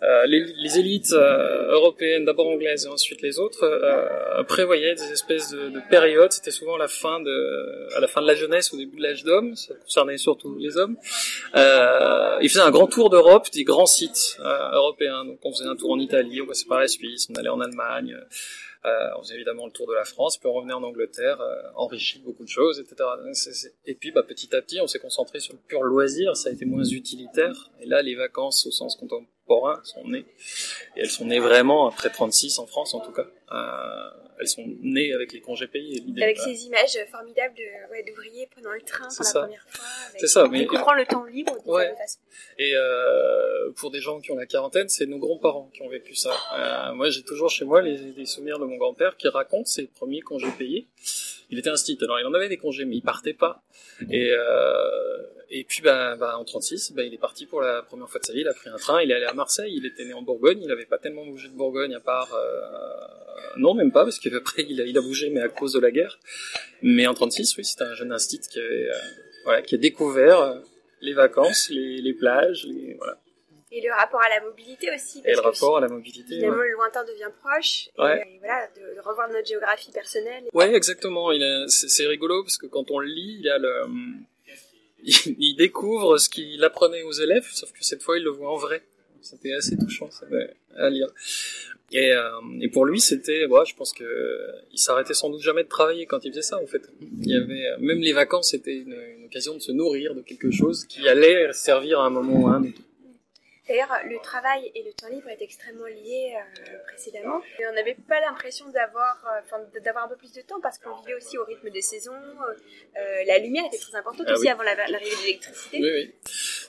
Euh, 0.02 0.26
les, 0.26 0.52
les, 0.56 0.78
élites 0.78 1.12
euh, 1.12 1.70
européennes, 1.70 2.25
d'abord 2.25 2.49
anglaises 2.49 2.87
et 2.87 2.88
ensuite 2.88 3.22
les 3.22 3.38
autres, 3.38 3.62
euh, 3.62 4.43
prévoyaient 4.43 4.94
des 4.96 5.12
espèces 5.12 5.50
de, 5.50 5.69
de 5.69 5.81
périodes. 5.90 6.32
C'était 6.32 6.50
souvent 6.50 6.76
la 6.76 6.88
fin 6.88 7.20
de, 7.20 7.94
à 7.96 8.00
la 8.00 8.08
fin 8.08 8.20
de 8.20 8.26
la 8.26 8.34
jeunesse, 8.34 8.72
au 8.75 8.76
début 8.76 8.96
de 8.96 9.02
l'âge 9.02 9.22
d'homme. 9.22 9.54
Ça 9.54 9.75
concernait 9.75 10.19
surtout 10.19 10.56
les 10.58 10.76
hommes. 10.76 10.96
ils 11.54 12.49
faisaient 12.49 12.60
un 12.60 12.72
grand 12.72 12.88
tour 12.88 13.10
d'Europe, 13.10 13.46
des 13.52 13.64
grands 13.64 13.87
sites 13.87 14.38
européens. 14.72 15.25
Donc 15.25 15.38
on 15.44 15.52
faisait 15.52 15.69
un 15.69 15.76
tour 15.76 15.93
en 15.93 15.99
Italie, 16.00 16.40
on 16.40 16.46
passait 16.46 16.66
par 16.66 16.81
la 16.81 16.88
Suisse, 16.88 17.28
on 17.31 17.34
allait 17.38 17.49
en 17.49 17.60
Allemagne. 17.60 18.16
Euh, 18.84 19.11
on 19.17 19.23
faisait 19.23 19.37
évidemment 19.37 19.67
le 19.67 19.73
tour 19.73 19.87
de 19.87 19.94
la 19.94 20.05
France, 20.05 20.38
puis 20.38 20.49
on 20.49 20.52
revenait 20.52 20.73
en 20.73 20.82
Angleterre, 20.82 21.40
euh, 21.40 21.62
enrichi 21.76 22.19
de 22.19 22.25
beaucoup 22.25 22.43
de 22.43 22.49
choses, 22.49 22.81
etc. 22.81 22.96
Et 23.87 23.94
puis 23.94 24.11
bah, 24.11 24.25
petit 24.25 24.55
à 24.56 24.61
petit, 24.61 24.81
on 24.81 24.88
s'est 24.88 24.99
concentré 24.99 25.38
sur 25.38 25.52
le 25.52 25.61
pur 25.69 25.82
loisir, 25.82 26.37
ça 26.37 26.49
a 26.49 26.52
été 26.52 26.64
moins 26.64 26.84
utilitaire. 26.84 27.70
Et 27.81 27.87
là, 27.87 28.02
les 28.02 28.17
vacances 28.17 28.67
au 28.67 28.73
sens 28.73 28.96
contemporain 28.96 29.81
sont 29.84 30.08
nées. 30.08 30.26
Et 30.96 31.00
elles 31.00 31.11
sont 31.11 31.26
nées 31.26 31.38
vraiment 31.38 31.88
après 31.88 32.11
36 32.11 32.58
en 32.58 32.67
France 32.67 32.94
en 32.94 33.00
tout 33.00 33.12
cas. 33.12 33.26
Euh, 33.52 34.11
elles 34.42 34.48
sont 34.48 34.64
nées 34.80 35.12
avec 35.12 35.32
les 35.32 35.40
congés 35.40 35.68
payés. 35.68 36.02
Avec 36.20 36.38
ces 36.38 36.66
images 36.66 36.98
formidables 37.10 37.54
d'ouvriers 38.06 38.48
prenant 38.50 38.72
le 38.72 38.82
train 38.82 39.08
pour 39.08 39.24
la 39.24 39.40
première 39.40 39.66
fois. 39.68 39.84
C'est 40.18 40.26
ça, 40.26 40.48
mais 40.48 40.60
découvrant 40.60 40.94
le 40.94 41.06
temps 41.06 41.24
libre. 41.24 41.56
Ouais. 41.66 41.94
Et 42.58 42.72
euh, 42.74 43.70
pour 43.76 43.90
des 43.90 44.00
gens 44.00 44.20
qui 44.20 44.32
ont 44.32 44.36
la 44.36 44.46
quarantaine, 44.46 44.88
c'est 44.88 45.06
nos 45.06 45.18
grands-parents 45.18 45.70
qui 45.72 45.82
ont 45.82 45.88
vécu 45.88 46.14
ça. 46.14 46.32
Euh, 46.54 46.94
moi, 46.94 47.08
j'ai 47.10 47.22
toujours 47.22 47.50
chez 47.50 47.64
moi 47.64 47.80
les, 47.82 47.96
des 47.96 48.26
souvenirs 48.26 48.58
de 48.58 48.64
mon 48.64 48.76
grand-père 48.76 49.16
qui 49.16 49.28
raconte 49.28 49.66
ses 49.68 49.87
premiers 49.87 50.20
congés 50.20 50.50
payés. 50.58 50.88
Il 51.52 51.59
était 51.59 51.71
instituteur, 51.71 52.09
alors 52.09 52.21
il 52.21 52.26
en 52.26 52.35
avait 52.35 52.49
des 52.49 52.56
congés, 52.56 52.85
mais 52.85 52.97
il 52.97 53.02
partait 53.02 53.35
pas. 53.35 53.62
Et 54.11 54.32
euh, 54.32 55.23
et 55.54 55.64
puis, 55.64 55.82
bah, 55.82 56.16
bah, 56.16 56.38
en 56.38 56.44
36, 56.44 56.94
bah, 56.97 57.02
il 57.02 57.12
est 57.12 57.18
parti 57.18 57.44
pour 57.44 57.61
la 57.61 57.82
première 57.82 58.09
fois 58.09 58.18
de 58.18 58.25
sa 58.25 58.32
vie. 58.32 58.40
Il 58.40 58.49
a 58.49 58.54
pris 58.54 58.71
un 58.71 58.78
train, 58.78 59.02
il 59.02 59.11
est 59.11 59.14
allé 59.14 59.26
à 59.26 59.35
Marseille. 59.35 59.75
Il 59.76 59.85
était 59.85 60.06
né 60.06 60.14
en 60.14 60.23
Bourgogne. 60.23 60.61
Il 60.62 60.66
n'avait 60.66 60.87
pas 60.87 60.97
tellement 60.97 61.26
bougé 61.26 61.49
de 61.49 61.52
Bourgogne 61.52 61.94
à 61.94 62.00
part, 62.00 62.32
euh... 62.35 63.59
non, 63.59 63.75
même 63.75 63.92
pas, 63.92 64.04
parce 64.04 64.18
qu'après 64.18 64.64
il 64.66 64.80
a, 64.80 64.85
il 64.85 64.97
a 64.97 65.02
bougé, 65.02 65.28
mais 65.28 65.42
à 65.42 65.50
cause 65.50 65.75
de 65.75 65.78
la 65.78 65.90
guerre. 65.90 66.18
Mais 66.80 67.06
en 67.06 67.12
36, 67.12 67.54
oui, 67.59 67.66
c'était 67.66 67.85
un 67.85 67.94
jeune 67.94 68.12
instit 68.12 68.40
qui 68.40 68.59
avait, 68.59 68.88
euh, 68.88 68.94
voilà, 69.44 69.61
qui 69.61 69.75
a 69.75 69.78
découvert 69.78 70.40
euh, 70.40 70.59
les 71.02 71.12
vacances, 71.12 71.68
les, 71.68 72.00
les 72.00 72.14
plages, 72.14 72.64
les, 72.64 72.94
voilà. 72.94 73.18
Et 73.75 73.81
le 73.81 73.91
rapport 73.93 74.21
à 74.21 74.29
la 74.29 74.43
mobilité 74.43 74.88
aussi. 74.95 75.23
Parce 75.23 75.33
et 75.33 75.35
le 75.35 75.41
rapport 75.41 75.79
à 75.79 75.81
la 75.81 75.88
mobilité. 75.88 76.35
Finalement, 76.37 76.62
le 76.62 76.73
lointain 76.73 77.05
devient 77.05 77.31
proche. 77.43 77.88
Ouais. 77.99 78.23
Et, 78.29 78.38
voilà, 78.38 78.69
de, 78.76 79.00
revoir 79.00 79.31
notre 79.31 79.47
géographie 79.47 79.91
personnelle. 79.91 80.45
Ouais, 80.52 80.75
exactement. 80.75 81.31
C'est 81.69 82.07
rigolo 82.07 82.43
parce 82.43 82.59
que 82.59 82.67
quand 82.67 82.91
on 82.91 82.99
le 82.99 83.07
lit, 83.07 83.37
il 83.38 83.47
y 83.47 83.49
a 83.49 83.57
le, 83.57 83.87
il, 85.02 85.57
découvre 85.57 86.19
ce 86.19 86.29
qu'il 86.29 86.62
apprenait 86.64 87.02
aux 87.02 87.12
élèves, 87.12 87.47
sauf 87.50 87.73
que 87.73 87.83
cette 87.83 88.02
fois 88.02 88.19
il 88.19 88.25
le 88.25 88.31
voit 88.31 88.50
en 88.50 88.57
vrai. 88.57 88.83
C'était 89.21 89.52
assez 89.52 89.76
touchant 89.79 90.11
ça, 90.11 90.26
à 90.76 90.91
lire. 90.91 91.07
Et, 91.93 92.12
euh, 92.12 92.31
et 92.61 92.69
pour 92.69 92.87
lui, 92.87 93.00
c'était, 93.00 93.47
ouais, 93.47 93.64
je 93.67 93.75
pense 93.76 93.93
que 93.93 94.05
il 94.73 94.79
s'arrêtait 94.79 95.14
sans 95.14 95.31
doute 95.31 95.43
jamais 95.43 95.62
de 95.62 95.69
travailler 95.69 96.07
quand 96.07 96.25
il 96.25 96.31
faisait 96.31 96.43
ça. 96.43 96.59
En 96.59 96.67
fait, 96.67 96.83
il 97.00 97.31
y 97.31 97.37
avait 97.37 97.76
même 97.79 98.00
les 98.00 98.12
vacances, 98.12 98.50
c'était 98.50 98.75
une, 98.75 98.97
une, 99.19 99.26
occasion 99.26 99.55
de 99.55 99.61
se 99.61 99.73
nourrir 99.73 100.14
de 100.14 100.23
quelque 100.23 100.50
chose 100.50 100.85
qui 100.85 101.09
allait 101.09 101.52
servir 101.52 102.00
à 102.00 102.07
un 102.07 102.11
moment 102.11 102.41
ou 102.41 102.49
à 102.49 102.52
un 102.52 102.64
autre. 102.64 102.81
D'ailleurs, 103.69 104.00
le 104.04 104.19
travail 104.19 104.73
et 104.75 104.83
le 104.83 104.92
temps 104.92 105.09
libre 105.09 105.28
étaient 105.28 105.45
extrêmement 105.45 105.87
liés 105.87 106.35
euh, 106.37 106.78
précédemment. 106.88 107.40
Et 107.61 107.66
on 107.69 107.73
n'avait 107.73 107.97
pas 108.09 108.21
l'impression 108.21 108.69
d'avoir, 108.71 109.25
euh, 109.26 109.40
enfin, 109.45 109.59
d'avoir 109.85 110.04
un 110.04 110.09
peu 110.09 110.16
plus 110.16 110.33
de 110.33 110.40
temps 110.40 110.61
parce 110.61 110.78
qu'on 110.78 110.97
vivait 110.97 111.14
aussi 111.14 111.38
au 111.38 111.45
rythme 111.45 111.71
des 111.71 111.83
saisons. 111.83 112.12
Euh, 112.12 113.25
la 113.25 113.38
lumière 113.38 113.64
était 113.66 113.78
très 113.78 113.95
importante 113.95 114.26
ah 114.28 114.33
aussi 114.33 114.49
avant 114.49 114.64
l'arrivée 114.64 115.14
de 115.16 115.23
l'électricité. 115.23 115.78
Oui, 115.81 115.90
oui. 115.92 116.14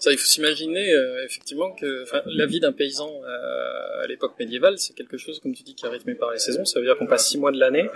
Ça, 0.03 0.11
il 0.11 0.17
faut 0.17 0.25
s'imaginer 0.25 0.85
effectivement 1.23 1.71
que 1.71 2.03
la 2.25 2.45
vie 2.45 2.59
d'un 2.59 2.73
paysan 2.73 3.09
à 3.23 4.05
l'époque 4.07 4.33
médiévale, 4.37 4.77
c'est 4.77 4.93
quelque 4.93 5.17
chose, 5.17 5.39
comme 5.39 5.53
tu 5.53 5.63
dis, 5.63 5.75
qui 5.75 5.85
est 5.85 5.89
rythmé 5.89 6.13
par 6.15 6.31
les 6.31 6.39
saisons. 6.39 6.65
Ça 6.65 6.79
veut 6.79 6.85
dire 6.85 6.97
qu'on 6.97 7.07
passe 7.07 7.29
six 7.29 7.37
mois 7.37 7.51
de 7.53 7.59
l'année 7.59 7.87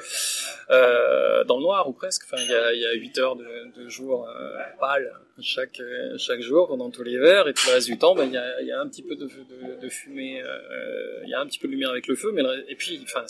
dans 0.70 1.58
le 1.58 1.64
noir 1.64 1.90
ou 1.90 1.92
presque. 1.92 2.24
Enfin, 2.26 2.42
il 2.42 2.50
y 2.50 2.56
a, 2.56 2.74
y 2.74 2.86
a 2.86 2.94
8 2.94 3.18
heures 3.18 3.36
de, 3.36 3.46
de 3.76 3.90
jour 3.90 4.26
pâle 4.80 5.12
chaque 5.42 5.82
chaque 6.18 6.42
jour 6.42 6.68
pendant 6.68 6.90
tout 6.90 7.04
l'hiver 7.04 7.48
et 7.48 7.54
tout 7.54 7.68
le 7.68 7.74
reste 7.74 7.88
du 7.88 7.98
temps, 7.98 8.16
ben, 8.16 8.26
il 8.26 8.34
y 8.34 8.38
a, 8.38 8.62
y 8.62 8.72
a 8.72 8.80
un 8.80 8.88
petit 8.88 9.04
peu 9.04 9.16
de, 9.16 9.26
de, 9.26 9.80
de 9.82 9.90
fumée, 9.90 10.42
euh, 10.42 11.22
il 11.24 11.30
y 11.30 11.34
a 11.34 11.40
un 11.40 11.46
petit 11.46 11.60
peu 11.60 11.68
de 11.68 11.74
lumière 11.74 11.92
avec 11.92 12.08
le 12.08 12.16
feu, 12.16 12.32
mais 12.34 12.44
et 12.68 12.76
puis, 12.76 13.00
enfin, 13.04 13.24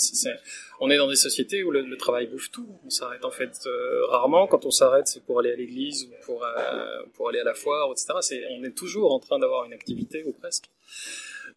on 0.80 0.90
est 0.90 0.98
dans 0.98 1.08
des 1.08 1.16
sociétés 1.16 1.64
où 1.64 1.72
le, 1.72 1.98
travail 1.98 2.28
bouffe 2.28 2.52
tout. 2.52 2.68
On 2.86 2.90
s'arrête 2.90 3.26
en 3.26 3.32
fait 3.32 3.58
euh, 3.66 4.06
rarement. 4.08 4.48
Quand 4.48 4.66
on 4.66 4.72
s'arrête, 4.72 5.08
c'est 5.08 5.24
pour 5.24 5.40
aller 5.40 5.52
à 5.52 5.56
l'église 5.56 6.06
ou 6.06 6.26
pour 6.26 6.46
euh, 6.46 7.04
pour 7.14 7.30
aller 7.30 7.40
à 7.40 7.44
la 7.44 7.54
foire, 7.54 7.92
etc. 7.92 8.14
C'est, 8.22 8.44
on 8.52 8.64
est 8.64 8.76
toujours 8.76 9.12
en 9.14 9.20
train 9.20 9.40
d'avoir 9.40 9.66
une 9.66 9.74
activité 9.74 10.24
ou 10.26 10.34
presque. 10.34 10.66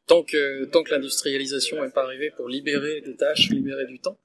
tant 0.06 0.22
que 0.22 0.64
tant 0.66 0.82
que 0.82 0.90
l'industrialisation 0.90 1.82
n'est 1.82 1.90
pas 1.90 2.04
arrivée 2.04 2.30
pour 2.36 2.48
libérer 2.48 3.00
des 3.02 3.16
tâches, 3.16 3.50
libérer 3.50 3.86
du 3.86 4.00
temps, 4.00 4.18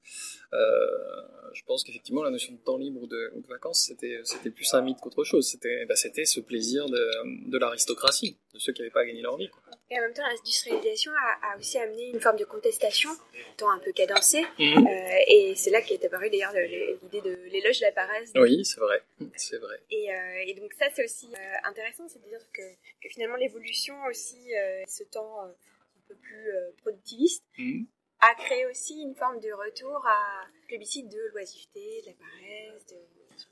je 0.52 1.62
pense 1.64 1.84
qu'effectivement 1.84 2.22
la 2.22 2.30
notion 2.30 2.52
de 2.52 2.58
temps 2.58 2.76
libre 2.76 3.02
ou 3.02 3.06
de, 3.06 3.32
vacances 3.48 3.86
c'était 3.86 4.20
c'était 4.24 4.50
plus 4.50 4.72
un 4.74 4.82
mythe 4.82 4.98
qu'autre 5.00 5.24
chose. 5.24 5.48
C'était 5.48 5.86
bah, 5.86 5.96
c'était 5.96 6.24
ce 6.24 6.40
plaisir 6.40 6.86
de, 6.86 7.50
de 7.50 7.58
l'aristocratie, 7.58 8.38
de 8.54 8.58
ceux 8.58 8.72
qui 8.72 8.82
n'avaient 8.82 8.92
pas 8.92 9.04
gagné 9.04 9.22
leur 9.22 9.36
vie. 9.36 9.48
Quoi. 9.48 9.62
Et 9.88 9.98
en 9.98 10.02
même 10.02 10.12
temps, 10.14 10.26
l'industrialisation 10.26 11.12
a, 11.12 11.52
a, 11.52 11.58
aussi 11.58 11.78
amené 11.78 12.10
une 12.10 12.18
forme 12.18 12.36
de 12.36 12.44
contestation, 12.44 13.10
temps 13.56 13.70
un 13.70 13.78
peu 13.78 13.92
cadencé. 13.92 14.44
Mhm. 14.58 14.84
Euh, 14.84 15.18
et 15.28 15.54
c'est 15.54 15.70
là 15.70 15.80
qu'est 15.80 16.04
apparue 16.04 16.28
d'ailleurs 16.28 16.52
l'idée 16.52 17.20
de 17.20 17.38
l'éloge 17.52 17.78
de 17.78 17.84
la 17.84 17.92
paresse. 17.92 18.32
Oui, 18.34 18.64
c'est 18.64 18.80
vrai, 18.80 19.00
c'est 19.36 19.58
vrai. 19.58 19.76
Et, 19.90 20.12
euh, 20.12 20.44
et, 20.44 20.54
donc 20.54 20.72
ça, 20.74 20.86
c'est 20.94 21.04
aussi 21.04 21.28
euh, 21.32 21.68
intéressant, 21.68 22.08
c'est 22.08 22.18
de 22.18 22.28
dire 22.28 22.44
que, 22.52 22.62
que 23.00 23.08
finalement 23.10 23.36
l'évolution 23.36 23.94
aussi, 24.10 24.54
euh, 24.56 24.82
ce 24.88 25.04
temps 25.04 25.42
un 25.42 25.54
peu 26.08 26.16
plus 26.16 26.50
productiviste, 26.82 27.44
mhm 27.58 27.86
a 28.30 28.34
créé 28.34 28.66
aussi 28.66 28.94
une 29.00 29.14
forme 29.14 29.40
de 29.40 29.52
retour 29.52 30.04
à 30.06 30.46
plébiscite 30.66 31.08
de 31.08 31.18
l'oisiveté, 31.32 32.02
de 32.02 32.06
la 32.06 32.12
paresse, 32.14 32.86
de, 32.86 32.96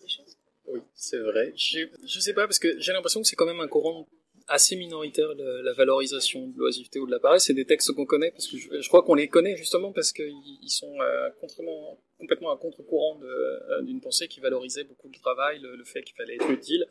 des 0.00 0.08
choses. 0.08 0.36
Oui, 0.66 0.80
c'est 0.94 1.18
vrai. 1.18 1.52
Je, 1.56 1.86
je 2.04 2.20
sais 2.20 2.34
pas, 2.34 2.46
parce 2.46 2.58
que 2.58 2.78
j'ai 2.80 2.92
l'impression 2.92 3.20
que 3.20 3.26
c'est 3.26 3.36
quand 3.36 3.46
même 3.46 3.60
un 3.60 3.68
courant 3.68 4.08
assez 4.48 4.76
minoritaire 4.76 5.34
la 5.34 5.72
valorisation 5.72 6.48
de 6.48 6.58
l'oisiveté 6.58 6.98
ou 6.98 7.06
de 7.06 7.10
la 7.10 7.18
paresse. 7.18 7.44
C'est 7.44 7.54
des 7.54 7.64
textes 7.64 7.92
qu'on 7.92 8.04
connaît, 8.04 8.30
parce 8.30 8.46
que 8.46 8.58
je, 8.58 8.88
crois 8.88 9.02
qu'on 9.02 9.14
les 9.14 9.28
connaît 9.28 9.56
justement 9.56 9.92
parce 9.92 10.12
qu'ils 10.12 10.68
sont 10.68 11.00
euh, 11.00 11.30
complètement 11.40 12.52
à 12.52 12.56
contre-courant 12.56 13.20
euh, 13.22 13.82
d'une 13.82 14.00
pensée 14.00 14.28
qui 14.28 14.40
valorisait 14.40 14.84
beaucoup 14.84 15.08
le 15.08 15.18
travail, 15.18 15.60
le 15.60 15.84
fait 15.84 16.02
qu'il 16.02 16.16
fallait 16.16 16.34
être 16.34 16.50
utile. 16.50 16.86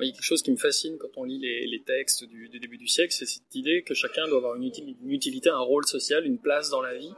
Il 0.00 0.06
y 0.06 0.10
a 0.10 0.12
quelque 0.12 0.22
chose 0.22 0.42
qui 0.42 0.50
me 0.50 0.56
fascine 0.56 0.98
quand 0.98 1.08
on 1.16 1.24
lit 1.24 1.38
les, 1.38 1.82
textes 1.82 2.24
du, 2.24 2.48
début 2.48 2.76
du 2.76 2.86
siècle, 2.86 3.12
c'est 3.12 3.24
cette 3.24 3.54
idée 3.54 3.82
que 3.82 3.94
chacun 3.94 4.28
doit 4.28 4.38
avoir 4.38 4.54
une, 4.54 4.64
utilité, 5.08 5.48
un 5.48 5.58
rôle 5.58 5.86
social, 5.86 6.26
une 6.26 6.38
place 6.38 6.68
dans 6.68 6.82
la 6.82 6.94
vie, 6.94 7.12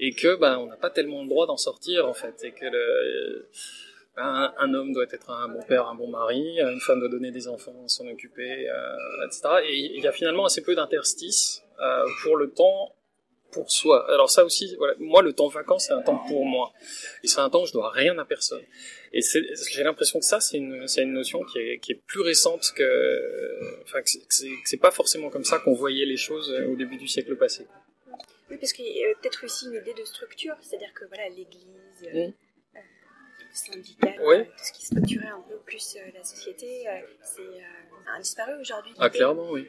et 0.00 0.12
que 0.12 0.34
ben 0.34 0.58
on 0.58 0.66
n'a 0.66 0.76
pas 0.76 0.90
tellement 0.90 1.22
le 1.22 1.28
droit 1.28 1.46
d'en 1.46 1.56
sortir 1.56 2.08
en 2.08 2.14
fait, 2.14 2.42
et 2.42 2.52
que 2.52 2.66
le, 2.66 3.48
un, 4.16 4.52
un, 4.58 4.74
homme 4.74 4.92
doit 4.92 5.04
être 5.10 5.30
un 5.30 5.48
bon 5.48 5.62
père, 5.62 5.86
un 5.86 5.94
bon 5.94 6.08
mari, 6.08 6.58
une 6.60 6.80
femme 6.80 6.98
doit 6.98 7.08
donner 7.08 7.30
des 7.30 7.46
enfants, 7.46 7.86
s'en 7.86 8.06
occuper, 8.08 8.68
euh, 8.68 9.26
etc. 9.26 9.42
Et 9.68 9.76
il 9.96 10.02
y 10.02 10.06
a 10.06 10.12
finalement 10.12 10.46
assez 10.46 10.62
peu 10.62 10.74
d'interstices 10.74 11.62
euh, 11.80 12.04
pour 12.24 12.36
le 12.36 12.50
temps 12.50 12.92
pour 13.50 13.70
soi. 13.70 14.10
Alors 14.12 14.30
ça 14.30 14.44
aussi, 14.44 14.74
voilà, 14.76 14.94
moi 14.98 15.22
le 15.22 15.32
temps 15.32 15.48
vacances 15.48 15.86
c'est 15.86 15.92
un 15.92 16.02
temps 16.02 16.22
pour 16.28 16.44
moi, 16.44 16.72
et 17.22 17.28
c'est 17.28 17.40
un 17.40 17.50
temps 17.50 17.62
où 17.62 17.66
je 17.66 17.72
dois 17.72 17.90
rien 17.90 18.16
à 18.18 18.24
personne. 18.24 18.62
Et 19.12 19.20
j'ai 19.22 19.82
l'impression 19.82 20.20
que 20.20 20.24
ça, 20.24 20.40
c'est 20.40 20.56
une, 20.58 20.86
une 20.96 21.12
notion 21.12 21.42
qui 21.42 21.58
est, 21.58 21.78
qui 21.80 21.92
est 21.92 22.00
plus 22.06 22.20
récente 22.20 22.72
que, 22.76 23.82
enfin, 23.82 24.00
que 24.02 24.08
c'est 24.64 24.76
pas 24.76 24.92
forcément 24.92 25.30
comme 25.30 25.44
ça 25.44 25.58
qu'on 25.58 25.74
voyait 25.74 26.06
les 26.06 26.16
choses 26.16 26.50
euh, 26.52 26.68
au 26.68 26.76
début 26.76 26.96
du 26.96 27.08
siècle 27.08 27.36
passé. 27.36 27.66
Oui, 28.50 28.56
parce 28.56 28.72
qu'il 28.72 28.86
y 28.86 29.04
a 29.04 29.14
peut-être 29.20 29.44
aussi 29.44 29.66
une 29.66 29.74
idée 29.74 29.94
de 29.94 30.04
structure, 30.04 30.54
c'est-à-dire 30.60 30.92
que 30.94 31.06
voilà, 31.06 31.28
l'Église, 31.28 31.64
euh, 32.04 32.28
mmh. 32.28 32.32
euh 32.76 32.80
le 33.40 33.54
syndicat, 33.56 34.12
tout 34.12 34.64
ce 34.64 34.72
qui 34.72 34.86
structurait 34.86 35.26
un 35.26 35.40
peu 35.48 35.56
plus 35.66 35.96
euh, 35.96 36.10
la 36.14 36.22
société, 36.22 36.86
c'est 37.24 37.42
a 38.16 38.20
disparu 38.20 38.52
aujourd'hui. 38.60 38.92
Ah, 38.98 39.10
clairement, 39.10 39.50
oui. 39.50 39.68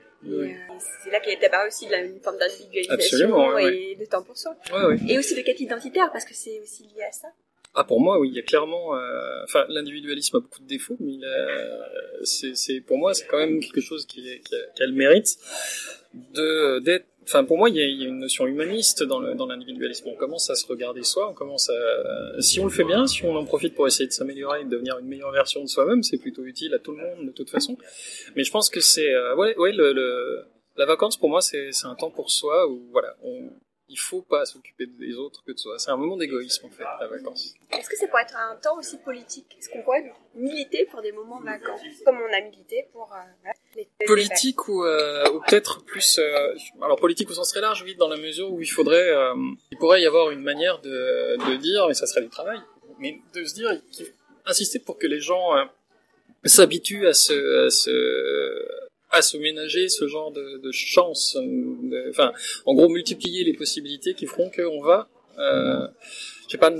c'est 1.03 1.11
là 1.11 1.19
qu'est 1.19 1.43
apparu 1.45 1.67
aussi 1.67 1.85
une 1.85 2.19
forme 2.21 2.37
d'individualisation 2.37 3.57
et 3.59 3.95
de 3.99 4.05
temps 4.05 4.23
pour 4.23 4.37
soi. 4.37 4.55
Et 5.07 5.17
aussi 5.17 5.35
de 5.35 5.41
quête 5.41 5.59
identitaire, 5.59 6.11
parce 6.11 6.25
que 6.25 6.33
c'est 6.33 6.59
aussi 6.59 6.83
lié 6.83 7.03
à 7.07 7.11
ça. 7.11 7.27
Ah 7.73 7.85
pour 7.85 8.01
moi 8.01 8.19
oui, 8.19 8.27
il 8.27 8.35
y 8.35 8.39
a 8.39 8.41
clairement, 8.41 8.97
euh, 8.97 9.43
enfin 9.45 9.65
l'individualisme 9.69 10.35
a 10.35 10.39
beaucoup 10.41 10.59
de 10.59 10.67
défauts, 10.67 10.97
mais 10.99 11.19
c'est, 12.23 12.53
c'est 12.53 12.81
pour 12.81 12.97
moi 12.97 13.13
c'est 13.13 13.25
quand 13.27 13.37
même 13.37 13.61
quelque 13.61 13.79
chose 13.79 14.05
qui, 14.05 14.23
qui, 14.43 14.55
a, 14.55 14.59
qui 14.75 14.83
a 14.83 14.87
le 14.87 14.93
mérite 14.93 15.37
de 16.13 16.79
d'être. 16.79 17.05
Enfin 17.23 17.43
pour 17.43 17.57
moi 17.57 17.69
il 17.69 17.75
y, 17.75 17.81
a, 17.81 17.85
y 17.85 18.03
a 18.05 18.07
une 18.07 18.19
notion 18.19 18.47
humaniste 18.47 19.03
dans, 19.03 19.19
le, 19.19 19.35
dans 19.35 19.45
l'individualisme. 19.45 20.09
On 20.09 20.15
commence 20.15 20.49
à 20.49 20.55
se 20.55 20.65
regarder 20.67 21.03
soi, 21.03 21.29
on 21.29 21.33
commence 21.33 21.69
à, 21.69 22.41
si 22.41 22.59
on 22.59 22.65
le 22.65 22.71
fait 22.71 22.83
bien, 22.83 23.05
si 23.07 23.23
on 23.25 23.35
en 23.35 23.45
profite 23.45 23.75
pour 23.75 23.87
essayer 23.87 24.07
de 24.07 24.11
s'améliorer 24.13 24.61
et 24.61 24.63
de 24.65 24.69
devenir 24.69 24.97
une 24.97 25.07
meilleure 25.07 25.31
version 25.31 25.61
de 25.61 25.67
soi-même, 25.67 26.01
c'est 26.03 26.17
plutôt 26.17 26.43
utile 26.43 26.73
à 26.73 26.79
tout 26.79 26.93
le 26.93 26.97
monde 26.97 27.27
de 27.27 27.31
toute 27.31 27.49
façon. 27.49 27.77
Mais 28.35 28.43
je 28.43 28.51
pense 28.51 28.69
que 28.69 28.79
c'est, 28.81 29.13
euh, 29.13 29.35
ouais 29.35 29.55
ouais 29.57 29.71
le, 29.71 29.93
le 29.93 30.45
la 30.77 30.85
vacance 30.85 31.17
pour 31.17 31.29
moi 31.29 31.41
c'est, 31.41 31.71
c'est 31.71 31.85
un 31.85 31.95
temps 31.95 32.11
pour 32.11 32.31
soi 32.31 32.67
où 32.67 32.87
voilà 32.91 33.15
on 33.23 33.49
il 33.93 33.99
faut 33.99 34.21
pas 34.21 34.45
s'occuper 34.45 34.85
des 34.85 35.15
autres 35.15 35.43
que 35.45 35.51
de 35.51 35.57
soi. 35.57 35.77
C'est 35.77 35.91
un 35.91 35.97
moment 35.97 36.15
d'égoïsme 36.15 36.65
en 36.65 36.69
fait, 36.69 36.85
la 37.01 37.07
vacance. 37.07 37.53
Est-ce 37.77 37.89
que 37.89 37.97
c'est 37.97 38.07
pour 38.07 38.19
être 38.19 38.37
un 38.37 38.55
temps 38.55 38.77
aussi 38.77 38.97
politique? 38.99 39.53
Est-ce 39.59 39.67
qu'on 39.69 39.83
pourrait 39.83 40.13
militer 40.33 40.87
pour 40.89 41.01
des 41.01 41.11
moments 41.11 41.41
vacants, 41.41 41.75
comme 42.05 42.15
on 42.21 42.33
a 42.33 42.39
milité 42.39 42.87
pour 42.93 43.11
euh, 43.13 43.49
politique 44.05 44.67
ou, 44.67 44.83
euh, 44.83 45.23
ou 45.33 45.41
peut-être 45.47 45.83
plus 45.83 46.19
euh, 46.19 46.55
alors 46.81 46.97
politique 46.97 47.29
au 47.29 47.33
sens 47.33 47.49
très 47.49 47.61
large, 47.61 47.83
oui, 47.83 47.95
dans 47.95 48.07
la 48.07 48.17
mesure 48.17 48.51
où 48.51 48.61
il 48.61 48.67
faudrait, 48.67 49.09
euh, 49.09 49.33
il 49.71 49.77
pourrait 49.77 50.01
y 50.01 50.05
avoir 50.05 50.31
une 50.31 50.41
manière 50.41 50.79
de, 50.81 51.37
de 51.49 51.55
dire, 51.57 51.89
et 51.89 51.93
ça 51.93 52.05
serait 52.05 52.21
du 52.21 52.29
travail, 52.29 52.59
mais 52.99 53.19
de 53.33 53.43
se 53.43 53.53
dire, 53.53 53.69
insister 54.45 54.79
pour 54.79 54.97
que 54.97 55.07
les 55.07 55.19
gens 55.19 55.51
s'habituent 56.43 57.07
à 57.07 57.13
ce, 57.13 57.65
à 57.65 57.69
ce 57.69 58.67
à 59.11 59.21
se 59.21 59.37
ménager 59.37 59.89
ce 59.89 60.07
genre 60.07 60.31
de, 60.31 60.57
de 60.57 60.71
chance. 60.71 61.37
Enfin, 62.09 62.31
en 62.65 62.73
gros, 62.73 62.87
multiplier 62.87 63.43
les 63.43 63.53
possibilités 63.53 64.13
qui 64.13 64.25
feront 64.25 64.49
qu'on 64.49 64.81
va, 64.81 65.09
euh, 65.37 65.87
je 66.45 66.51
sais 66.51 66.57
pas, 66.57 66.71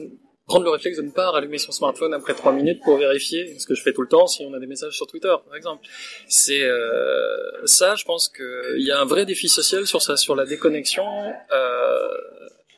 prendre 0.45 0.65
le 0.65 0.71
réflexe 0.71 0.97
de 0.97 1.03
ne 1.03 1.11
pas 1.11 1.31
rallumer 1.31 1.57
son 1.57 1.71
smartphone 1.71 2.13
après 2.13 2.33
trois 2.33 2.51
minutes 2.51 2.81
pour 2.83 2.97
vérifier, 2.97 3.57
ce 3.57 3.65
que 3.65 3.75
je 3.75 3.81
fais 3.81 3.93
tout 3.93 4.01
le 4.01 4.07
temps 4.07 4.27
si 4.27 4.43
on 4.45 4.53
a 4.53 4.59
des 4.59 4.67
messages 4.67 4.95
sur 4.95 5.07
Twitter, 5.07 5.33
par 5.45 5.55
exemple. 5.55 5.85
C'est 6.27 6.63
euh, 6.63 7.65
ça, 7.65 7.95
je 7.95 8.03
pense 8.03 8.27
qu'il 8.29 8.81
y 8.81 8.91
a 8.91 8.99
un 8.99 9.05
vrai 9.05 9.25
défi 9.25 9.47
social 9.47 9.85
sur 9.85 10.01
ça, 10.01 10.17
sur 10.17 10.35
la 10.35 10.45
déconnexion, 10.45 11.05
euh, 11.51 12.07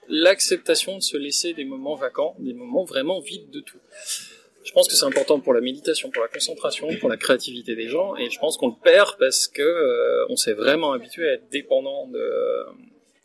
l'acceptation 0.09 0.97
de 0.97 1.01
se 1.01 1.17
laisser 1.17 1.53
des 1.53 1.65
moments 1.65 1.95
vacants, 1.95 2.35
des 2.39 2.53
moments 2.53 2.83
vraiment 2.83 3.19
vides 3.21 3.49
de 3.49 3.61
tout. 3.61 3.79
Je 4.63 4.71
pense 4.71 4.87
que 4.87 4.95
c'est 4.95 5.05
important 5.05 5.39
pour 5.39 5.53
la 5.53 5.59
méditation, 5.59 6.09
pour 6.09 6.21
la 6.21 6.29
concentration, 6.29 6.87
pour 6.99 7.09
la 7.09 7.17
créativité 7.17 7.75
des 7.75 7.89
gens, 7.89 8.15
et 8.15 8.29
je 8.29 8.39
pense 8.39 8.57
qu'on 8.57 8.67
le 8.67 8.81
perd 8.81 9.17
parce 9.19 9.47
que 9.47 9.61
euh, 9.61 10.25
on 10.29 10.35
s'est 10.37 10.53
vraiment 10.53 10.93
habitué 10.93 11.27
à 11.27 11.33
être 11.33 11.49
dépendant 11.49 12.07
de, 12.07 12.65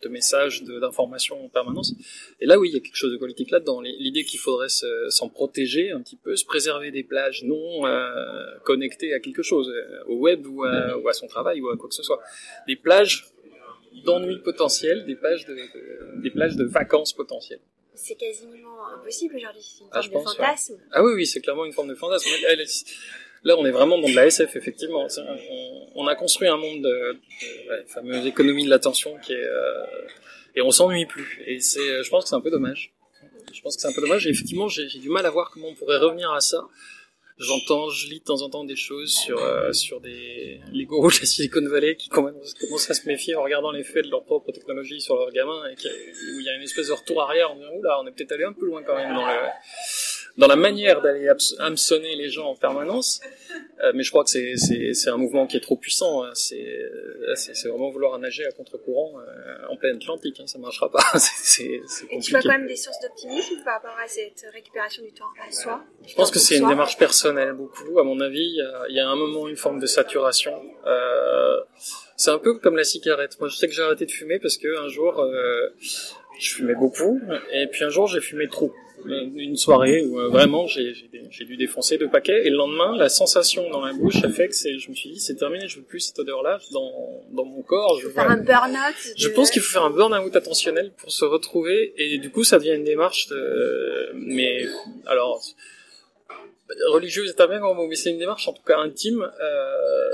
de 0.02 0.09
messages, 0.09 0.62
d'informations 0.62 1.45
en 1.45 1.49
permanence. 1.49 1.95
Et 2.40 2.47
là, 2.47 2.59
oui, 2.59 2.69
il 2.71 2.75
y 2.75 2.76
a 2.76 2.81
quelque 2.81 2.97
chose 2.97 3.12
de 3.12 3.17
politique 3.17 3.50
là-dedans. 3.50 3.81
L'idée 3.81 4.25
qu'il 4.25 4.38
faudrait 4.38 4.69
s'en 4.69 5.28
protéger 5.28 5.90
un 5.90 6.00
petit 6.00 6.17
peu, 6.17 6.37
se 6.37 6.45
préserver 6.45 6.90
des 6.90 7.02
plages 7.02 7.45
non 7.45 7.87
euh, 7.87 8.59
connectées 8.64 9.12
à 9.14 9.21
quelque 9.21 9.43
chose, 9.43 9.69
euh, 9.69 10.05
au 10.07 10.17
web 10.17 10.47
ou 10.47 10.64
à, 10.64 10.97
ou 10.99 11.09
à, 11.09 11.12
son 11.12 11.26
travail 11.26 11.61
ou 11.61 11.69
à 11.69 11.76
quoi 11.76 11.88
que 11.88 11.95
ce 11.95 12.02
soit. 12.02 12.21
Des 12.67 12.76
plages 12.76 13.26
d'ennui 14.05 14.38
potentiel, 14.38 15.05
des 15.07 15.17
plages 15.17 15.47
de, 15.47 15.55
de, 15.55 16.23
des 16.23 16.31
plages 16.31 16.57
de 16.57 16.64
vacances 16.64 17.12
potentielles 17.12 17.61
c'est 17.99 18.14
quasiment 18.14 18.87
impossible 18.95 19.37
aujourd'hui. 19.37 19.62
C'est 19.62 19.83
une 19.83 19.90
ah, 19.90 20.02
forme 20.02 20.25
de 20.25 20.28
fantasme. 20.31 20.81
Ah 20.93 21.02
oui, 21.02 21.12
oui, 21.14 21.26
c'est 21.26 21.40
clairement 21.40 21.64
une 21.64 21.73
forme 21.73 21.88
de 21.88 21.95
fantasme. 21.95 22.31
Là, 23.45 23.57
on 23.59 23.66
est 23.66 23.71
vraiment 23.71 23.99
dans 23.99 24.09
de 24.09 24.14
la 24.14 24.26
SF, 24.26 24.57
effectivement. 24.57 25.07
On, 25.95 26.07
a 26.07 26.14
construit 26.14 26.49
un 26.49 26.57
monde 26.57 26.83
de, 26.83 27.16
la 27.68 27.85
fameuse 27.87 28.26
économie 28.26 28.64
de 28.64 28.71
l'attention 28.71 29.16
qui 29.18 29.33
est 29.33 29.37
euh, 29.37 29.85
et 30.54 30.62
on 30.62 30.71
s'ennuie 30.71 31.07
plus. 31.07 31.40
Et 31.47 31.61
c'est, 31.61 32.02
je 32.02 32.11
pense 32.11 32.25
que 32.25 32.30
c'est 32.30 32.37
un 32.37 32.40
peu 32.40 32.50
dommage. 32.50 32.92
Je 33.52 33.61
pense 33.62 33.76
que 33.76 33.83
c'est 33.83 33.88
un 33.88 33.92
peu 33.92 34.00
dommage. 34.00 34.26
Et 34.26 34.30
effectivement, 34.30 34.68
j'ai 34.68 34.87
du 34.87 35.09
mal 35.09 35.25
à 35.26 35.30
voir 35.30 35.50
comment 35.50 35.68
on 35.68 35.75
pourrait 35.75 35.99
revenir 35.99 36.33
à 36.33 36.40
ça 36.40 36.68
j'entends, 37.38 37.88
je 37.88 38.09
lis 38.09 38.18
de 38.18 38.25
temps 38.25 38.42
en 38.42 38.50
temps 38.50 38.64
des 38.64 38.76
choses 38.76 39.12
sur 39.12 39.42
euh, 39.42 39.73
sur 39.73 40.00
des 40.00 40.61
les 40.73 40.85
gourous 40.85 41.11
de 41.11 41.18
la 41.21 41.26
Silicon 41.26 41.66
Valley 41.66 41.97
qui 41.97 42.09
commencent 42.09 42.90
à 42.90 42.95
se 42.95 43.07
méfier 43.07 43.35
en 43.37 43.42
regardant 43.42 43.71
les 43.71 43.85
faits 43.85 44.04
de 44.04 44.11
leur 44.11 44.25
propre 44.25 44.52
technologie 44.52 45.00
sur 45.00 45.16
leurs 45.16 45.30
gamins 45.30 45.62
et 45.66 45.75
où 45.75 46.40
il 46.40 46.45
y 46.45 46.49
a 46.49 46.54
une 46.54 46.62
espèce 46.62 46.88
de 46.88 46.92
retour 46.92 47.23
arrière 47.23 47.50
en 47.52 47.57
disant 47.57 47.71
oula 47.76 48.00
on 48.02 48.07
est 48.07 48.12
peut-être 48.12 48.33
allé 48.33 48.45
un 48.45 48.52
peu 48.52 48.66
loin 48.66 48.83
quand 48.83 48.97
même 48.97 49.14
dans 49.14 49.26
le 49.26 49.35
dans 50.38 50.47
la 50.47 50.57
manière 50.57 51.02
d'aller 51.02 51.28
hameçonner 51.59 52.14
les 52.14 52.30
gens 52.30 52.47
en 52.47 52.54
permanence. 52.54 53.21
Euh, 53.83 53.92
mais 53.95 54.02
je 54.04 54.11
crois 54.11 54.25
que 54.25 54.30
c'est, 54.30 54.57
c'est, 54.57 54.95
c'est 54.95 55.11
un 55.11 55.16
mouvement 55.16 55.47
qui 55.47 55.57
est 55.57 55.61
trop 55.61 55.76
puissant. 55.76 56.23
Hein. 56.23 56.30
C'est, 56.35 56.64
euh, 56.64 57.35
c'est, 57.35 57.54
c'est 57.54 57.68
vraiment 57.68 57.90
vouloir 57.90 58.16
nager 58.18 58.47
à 58.47 58.52
contre-courant 58.52 59.14
euh, 59.18 59.68
en 59.68 59.76
plein 59.76 59.95
Atlantique. 59.97 60.38
Hein. 60.40 60.47
Ça 60.47 60.59
marchera 60.59 60.90
pas. 60.90 61.02
c'est, 61.18 61.80
c'est, 61.87 62.07
Et 62.11 62.21
tu 62.21 62.30
vois 62.30 62.40
quand 62.40 62.50
même 62.50 62.68
des 62.68 62.76
sources 62.76 63.00
d'optimisme 63.00 63.62
par 63.64 63.75
rapport 63.75 63.99
à 64.02 64.07
cette 64.07 64.47
récupération 64.52 65.02
du 65.02 65.12
temps 65.12 65.26
à 65.47 65.50
soi? 65.50 65.85
Je 66.07 66.14
pense 66.14 66.30
que 66.30 66.38
c'est 66.38 66.57
une 66.59 66.68
démarche 66.68 66.99
personnelle 66.99 67.52
beaucoup. 67.52 67.99
À 67.99 68.04
mon 68.04 68.21
avis, 68.21 68.45
il 68.45 68.57
y 68.57 68.62
a, 68.62 68.85
il 68.88 68.95
y 68.95 69.00
a 69.00 69.09
un 69.09 69.16
moment 69.16 69.49
une 69.49 69.57
forme 69.57 69.80
de 69.80 69.87
saturation. 69.87 70.54
Euh, 70.87 71.61
c'est 72.16 72.30
un 72.30 72.38
peu 72.38 72.59
comme 72.59 72.76
la 72.76 72.85
cigarette. 72.85 73.38
Moi, 73.40 73.49
je 73.49 73.57
sais 73.57 73.66
que 73.66 73.75
j'ai 73.75 73.83
arrêté 73.83 74.07
de 74.07 74.11
fumer 74.12 74.38
parce 74.38 74.57
que 74.57 74.78
un 74.78 74.88
jour, 74.88 75.18
euh, 75.21 75.68
je 76.38 76.54
fumais 76.54 76.75
beaucoup, 76.75 77.21
et 77.52 77.66
puis 77.66 77.85
un 77.85 77.90
jour, 77.90 78.07
j'ai 78.07 78.21
fumé 78.21 78.49
trop 78.49 78.73
une 79.07 79.57
soirée 79.57 80.05
où 80.05 80.19
euh, 80.21 80.28
vraiment 80.28 80.67
j'ai 80.67 80.93
dû 81.45 81.57
défoncer 81.57 81.99
deux 81.99 82.09
paquets. 82.09 82.47
Et 82.47 82.50
le 82.50 82.57
lendemain 82.57 82.97
la 82.97 83.09
sensation 83.09 83.71
dans 83.71 83.85
la 83.85 83.93
bouche 83.93 84.23
a 84.25 84.28
fait 84.28 84.49
que 84.49 84.55
c'est 84.55 84.78
je 84.78 84.90
me 84.90 84.95
suis 84.95 85.11
dit 85.11 85.21
c'est 85.21 85.37
terminé 85.37 85.69
je 85.69 85.78
veux 85.78 85.85
plus 85.85 86.00
cette 86.00 86.19
odeur 86.19 86.43
là 86.43 86.59
dans, 86.73 87.23
dans 87.31 87.45
mon 87.45 87.62
corps 87.62 87.99
je 88.00 88.09
faire 88.09 88.31
un 88.31 88.37
burn-out 88.37 88.95
je 89.17 89.28
pense 89.28 89.50
qu'il 89.50 89.62
faut 89.62 89.73
faire 89.73 89.85
un 89.85 89.90
burn-out 89.90 90.35
attentionnel 90.35 90.93
pour 90.97 91.11
se 91.11 91.25
retrouver. 91.25 91.95
Et 91.97 92.19
du 92.19 92.31
coup 92.31 92.45
ça 92.45 92.59
devient 92.59 92.75
une 92.75 92.85
démarche 92.85 93.28
de, 93.28 94.12
mais 94.14 94.67
alors 95.07 95.43
religieuse 96.88 97.31
est 97.31 97.40
un 97.40 97.47
bien 97.47 97.61
grand 97.61 97.75
mot 97.75 97.87
mais 97.87 97.97
c'est 97.97 98.11
une 98.11 98.19
démarche 98.19 98.49
en 98.49 98.52
tout 98.52 98.62
cas 98.62 98.78
intime 98.78 99.23
euh, 99.40 100.09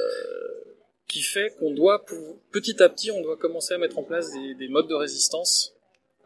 qui 1.08 1.20
fait 1.20 1.54
qu'on 1.58 1.70
doit, 1.70 2.04
petit 2.50 2.82
à 2.82 2.88
petit, 2.88 3.12
on 3.12 3.22
doit 3.22 3.36
commencer 3.36 3.74
à 3.74 3.78
mettre 3.78 3.98
en 3.98 4.02
place 4.02 4.32
des, 4.32 4.54
des 4.54 4.68
modes 4.68 4.88
de 4.88 4.94
résistance 4.94 5.74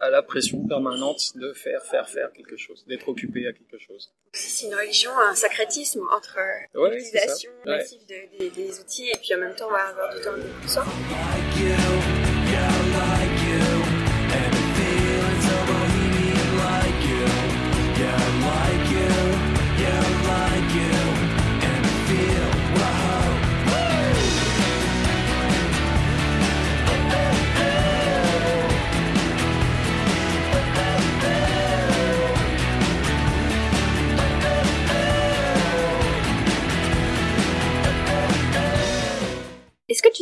à 0.00 0.10
la 0.10 0.22
pression 0.22 0.66
permanente 0.66 1.36
de 1.36 1.52
faire, 1.52 1.82
faire, 1.82 2.08
faire 2.08 2.32
quelque 2.32 2.56
chose, 2.56 2.84
d'être 2.86 3.08
occupé 3.08 3.46
à 3.46 3.52
quelque 3.52 3.78
chose. 3.78 4.12
C'est 4.32 4.66
une 4.66 4.74
religion, 4.74 5.10
un 5.18 5.34
sacrétisme 5.34 6.02
entre 6.14 6.38
ouais, 6.74 6.94
l'utilisation 6.94 7.50
massive 7.64 8.00
de, 8.08 8.38
des, 8.38 8.50
des, 8.50 8.80
outils 8.80 9.08
et 9.08 9.16
puis 9.20 9.34
en 9.34 9.38
même 9.38 9.54
temps 9.54 9.66
on 9.68 9.72
va 9.72 9.88
avoir 9.88 10.14
du 10.14 10.20
temps 10.22 10.34
pour 10.60 10.70
soi. 10.70 10.84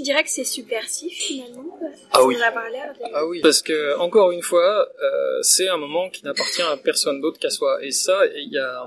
Dirais 0.06 0.22
que 0.22 0.30
c'est 0.30 0.44
subversif 0.44 1.12
finalement 1.12 1.78
Ah 2.12 2.25
oui. 2.25 2.36
Ah 3.12 3.26
oui. 3.26 3.40
Parce 3.42 3.62
que 3.62 3.98
encore 3.98 4.30
une 4.30 4.42
fois, 4.42 4.88
euh, 5.02 5.38
c'est 5.42 5.68
un 5.68 5.76
moment 5.76 6.08
qui 6.10 6.25
n'appartient 6.25 6.62
à 6.62 6.76
personne 6.76 7.20
d'autre 7.20 7.38
qu'à 7.38 7.50
soi. 7.50 7.84
Et 7.84 7.90
ça, 7.90 8.26
il 8.26 8.52
y 8.52 8.58
a, 8.58 8.86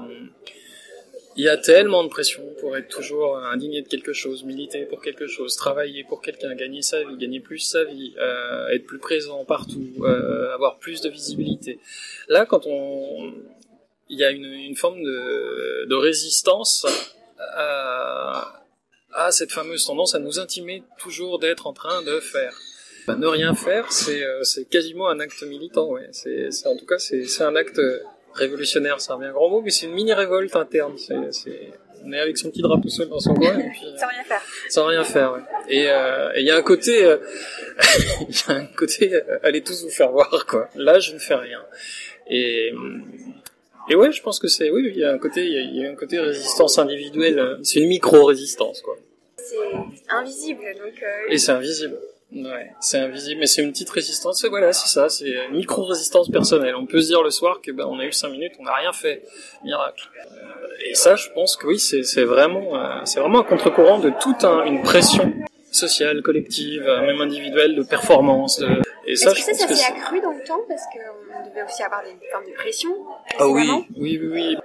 il 1.36 1.44
y 1.44 1.50
a 1.50 1.58
tellement 1.58 2.04
de 2.04 2.10
pression 2.10 2.44
pour 2.60 2.78
être 2.78 2.90
toujours 2.90 3.38
indigné 3.38 3.82
de 3.82 3.88
quelque 3.88 4.14
chose, 4.14 4.44
militer 4.44 4.86
pour 4.86 5.02
quelque 5.02 5.28
chose, 5.28 5.56
travailler 5.56 6.04
pour 6.04 6.22
quelqu'un, 6.22 6.56
gagner 6.56 6.82
sa 6.82 7.04
vie, 7.04 7.18
gagner 7.18 7.40
plus 7.40 7.60
sa 7.60 7.84
vie, 7.84 8.14
euh, 8.20 8.70
être 8.70 8.86
plus 8.86 9.00
présent 9.00 9.44
partout, 9.46 9.92
euh, 10.02 10.54
avoir 10.54 10.80
plus 10.80 11.02
de 11.02 11.10
visibilité. 11.10 11.80
Là, 12.28 12.46
quand 12.46 12.66
on, 12.66 13.34
il 14.10 14.18
y 14.18 14.24
a 14.24 14.32
une, 14.32 14.46
une 14.46 14.76
forme 14.76 15.04
de, 15.04 15.86
de 15.86 15.96
résistance 15.96 16.86
à 17.56 18.59
a 19.14 19.32
cette 19.32 19.52
fameuse 19.52 19.86
tendance 19.86 20.16
à 20.16 20.20
nous 20.20 20.40
intimer 20.40 20.84
toujours 20.98 21.40
d'être 21.40 21.68
en 21.68 21.74
train 21.74 22.02
de 22.04 22.20
faire. 22.20 22.54
Ben, 23.08 23.16
ne 23.16 23.28
rien 23.28 23.56
faire, 23.56 23.92
c'est 23.92 24.24
euh, 24.24 24.44
c'est 24.44 24.66
quasiment 24.66 25.10
un 25.10 25.20
acte 25.20 25.42
militant. 25.44 25.90
Ouais. 25.90 26.08
C'est 26.12 26.50
en 26.66 26.78
tout 26.78 26.86
cas 26.86 27.00
c'est 27.00 27.26
c'est 27.26 27.44
un 27.44 27.56
acte 27.56 27.82
révolutionnaire, 28.34 29.02
ça 29.02 29.16
revient 29.16 29.28
un 29.28 29.32
grand 29.32 29.50
mot, 29.50 29.62
mais 29.62 29.72
c'est 29.72 29.88
une 29.88 29.94
mini 29.94 30.14
révolte 30.14 30.56
interne. 30.56 30.96
C'est 30.98 31.72
on 32.04 32.14
est 32.14 32.20
avec 32.20 32.38
son 32.38 32.50
petit 32.50 32.62
drapeau 32.62 32.88
seul 32.88 33.10
dans 33.10 33.20
son 33.20 33.34
coin 33.34 33.58
et 33.58 33.70
puis 33.72 33.86
sans 33.98 34.08
rien 34.08 34.24
faire. 34.24 34.42
Sans 34.70 34.86
rien 34.86 35.04
faire. 35.04 35.34
Ouais. 35.34 35.42
Et 35.70 35.90
euh, 35.90 36.32
il 36.38 36.46
y 36.46 36.52
a 36.52 36.56
un 36.56 36.62
côté, 36.62 37.04
euh, 37.04 37.18
il 38.30 38.36
y 38.36 38.52
a 38.52 38.54
un 38.54 38.66
côté, 38.68 39.22
allez 39.44 39.62
tous 39.62 39.84
vous 39.84 39.90
faire 39.90 40.12
voir 40.12 40.46
quoi. 40.46 40.70
Là, 40.76 41.00
je 41.00 41.14
ne 41.14 41.20
fais 41.20 41.36
rien. 41.36 41.62
Et 42.30 42.72
et 43.90 43.96
ouais, 43.96 44.12
je 44.12 44.22
pense 44.22 44.40
que 44.40 44.48
c'est, 44.48 44.70
oui, 44.70 44.92
il 44.94 45.00
y 45.00 45.04
a 45.04 45.12
un 45.12 45.18
côté, 45.18 45.46
il 45.46 45.76
y 45.76 45.86
a, 45.86 45.90
un 45.90 45.96
côté 45.96 46.20
résistance 46.20 46.78
individuelle. 46.78 47.58
C'est 47.64 47.80
une 47.80 47.88
micro-résistance, 47.88 48.82
quoi. 48.82 48.98
C'est 49.38 49.56
invisible, 50.10 50.62
donc. 50.78 51.02
Euh... 51.02 51.32
Et 51.32 51.38
c'est 51.38 51.52
invisible. 51.52 51.98
Ouais, 52.32 52.72
c'est 52.80 53.00
invisible, 53.00 53.40
mais 53.40 53.48
c'est 53.48 53.64
une 53.64 53.72
petite 53.72 53.90
résistance. 53.90 54.46
Voilà, 54.46 54.72
c'est 54.72 54.88
ça, 54.88 55.10
c'est 55.10 55.30
une 55.50 55.56
micro-résistance 55.56 56.30
personnelle. 56.30 56.76
On 56.76 56.86
peut 56.86 57.02
se 57.02 57.08
dire 57.08 57.24
le 57.24 57.32
soir 57.32 57.60
que 57.60 57.72
ben 57.72 57.86
on 57.88 57.98
a 58.00 58.06
eu 58.06 58.12
cinq 58.12 58.30
minutes, 58.30 58.52
on 58.60 58.64
n'a 58.64 58.76
rien 58.76 58.94
fait, 58.94 59.24
miracle. 59.64 60.08
Euh, 60.16 60.88
et 60.88 60.94
ça, 60.94 61.16
je 61.16 61.30
pense 61.30 61.58
que 61.58 61.66
oui, 61.66 61.80
c'est 61.80 62.24
vraiment, 62.24 62.76
euh, 62.76 63.02
c'est 63.06 63.20
vraiment 63.20 63.40
un 63.40 63.44
contre-courant 63.44 63.98
de 63.98 64.12
toute 64.22 64.44
une 64.44 64.84
pression 64.84 65.34
sociale, 65.72 66.22
collective, 66.22 66.84
euh, 66.88 67.02
même 67.02 67.20
individuelle, 67.20 67.76
de 67.76 67.82
performance. 67.82 68.60
De... 68.60 68.68
Et 69.08 69.16
ça, 69.16 69.32
Est-ce 69.32 69.48
que 69.48 69.56
ça, 69.56 69.68
ça 69.68 69.74
s'est 69.74 69.92
accru 69.92 70.22
dans 70.22 70.32
le 70.32 70.44
temps? 70.44 70.62
Parce 70.68 70.84
qu'on 70.94 71.29
devait 71.50 71.64
aussi 71.64 71.84
avoir 71.84 72.02
des 72.04 72.16
formes 72.32 72.46
de 72.46 72.54
pression 72.54 72.90
Ah 73.38 73.48
oui, 73.48 73.70
oui, 73.98 74.20
oui, 74.22 74.30
oui. 74.32 74.58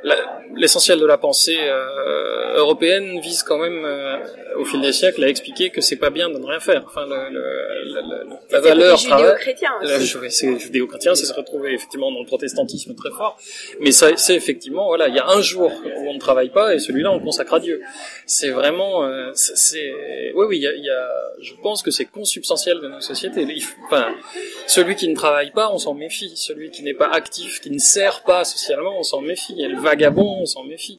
L'essentiel 0.56 0.98
de 1.00 1.06
la 1.06 1.18
pensée 1.18 1.58
euh, 1.58 2.56
européenne 2.56 3.20
vise 3.20 3.42
quand 3.42 3.58
même, 3.58 3.84
euh, 3.84 4.18
au 4.56 4.64
fil 4.64 4.80
des 4.80 4.92
siècles, 4.92 5.24
à 5.24 5.28
expliquer 5.28 5.70
que 5.70 5.80
c'est 5.80 5.96
pas 5.96 6.10
bien 6.10 6.28
de 6.28 6.38
ne 6.38 6.46
rien 6.46 6.60
faire. 6.60 6.84
Enfin, 6.86 7.06
le, 7.06 7.30
le, 7.30 8.36
la 8.50 8.60
valeur 8.60 8.96
judéo-chrétien. 8.96 9.70
C'est 10.30 10.58
judéo-chrétien, 10.58 11.14
ça 11.14 11.24
se 11.26 11.32
retrouvait 11.32 11.74
effectivement 11.74 12.10
dans 12.12 12.20
le 12.20 12.26
protestantisme 12.26 12.94
très 12.94 13.10
fort. 13.10 13.38
Mais 13.80 13.92
c'est 13.92 14.34
effectivement, 14.34 14.86
voilà, 14.86 15.08
il 15.08 15.14
y 15.14 15.18
a 15.18 15.28
un 15.28 15.40
jour 15.40 15.72
où 15.84 16.08
on 16.08 16.14
ne 16.14 16.18
travaille 16.18 16.50
pas 16.50 16.74
et 16.74 16.78
celui-là 16.78 17.10
on 17.12 17.20
consacre 17.20 17.54
à 17.54 17.60
Dieu. 17.60 17.80
C'est 18.26 18.50
vraiment, 18.50 19.04
euh, 19.04 19.30
c'est, 19.34 19.92
oui, 20.34 20.46
oui, 20.48 20.56
il 20.58 20.62
y 20.62 20.66
a, 20.66 20.74
y 20.74 20.90
a, 20.90 21.08
je 21.40 21.54
pense 21.62 21.82
que 21.82 21.90
c'est 21.90 22.06
consubstantiel 22.06 22.80
de 22.80 22.88
nos 22.88 23.00
sociétés. 23.00 23.46
Enfin, 23.86 24.14
celui 24.66 24.96
qui 24.96 25.08
ne 25.08 25.14
travaille 25.14 25.50
pas, 25.50 25.70
on 25.72 25.78
s'en 25.78 25.94
méfie. 25.94 26.32
Celui 26.36 26.70
qui 26.74 26.82
n'est 26.82 26.94
pas 26.94 27.08
actif, 27.08 27.60
qui 27.60 27.70
ne 27.70 27.78
sert 27.78 28.22
pas 28.22 28.44
socialement, 28.44 28.98
on 28.98 29.02
s'en 29.02 29.20
méfie. 29.20 29.60
Et 29.60 29.68
le 29.68 29.80
vagabond, 29.80 30.40
on 30.40 30.46
s'en 30.46 30.64
méfie. 30.64 30.98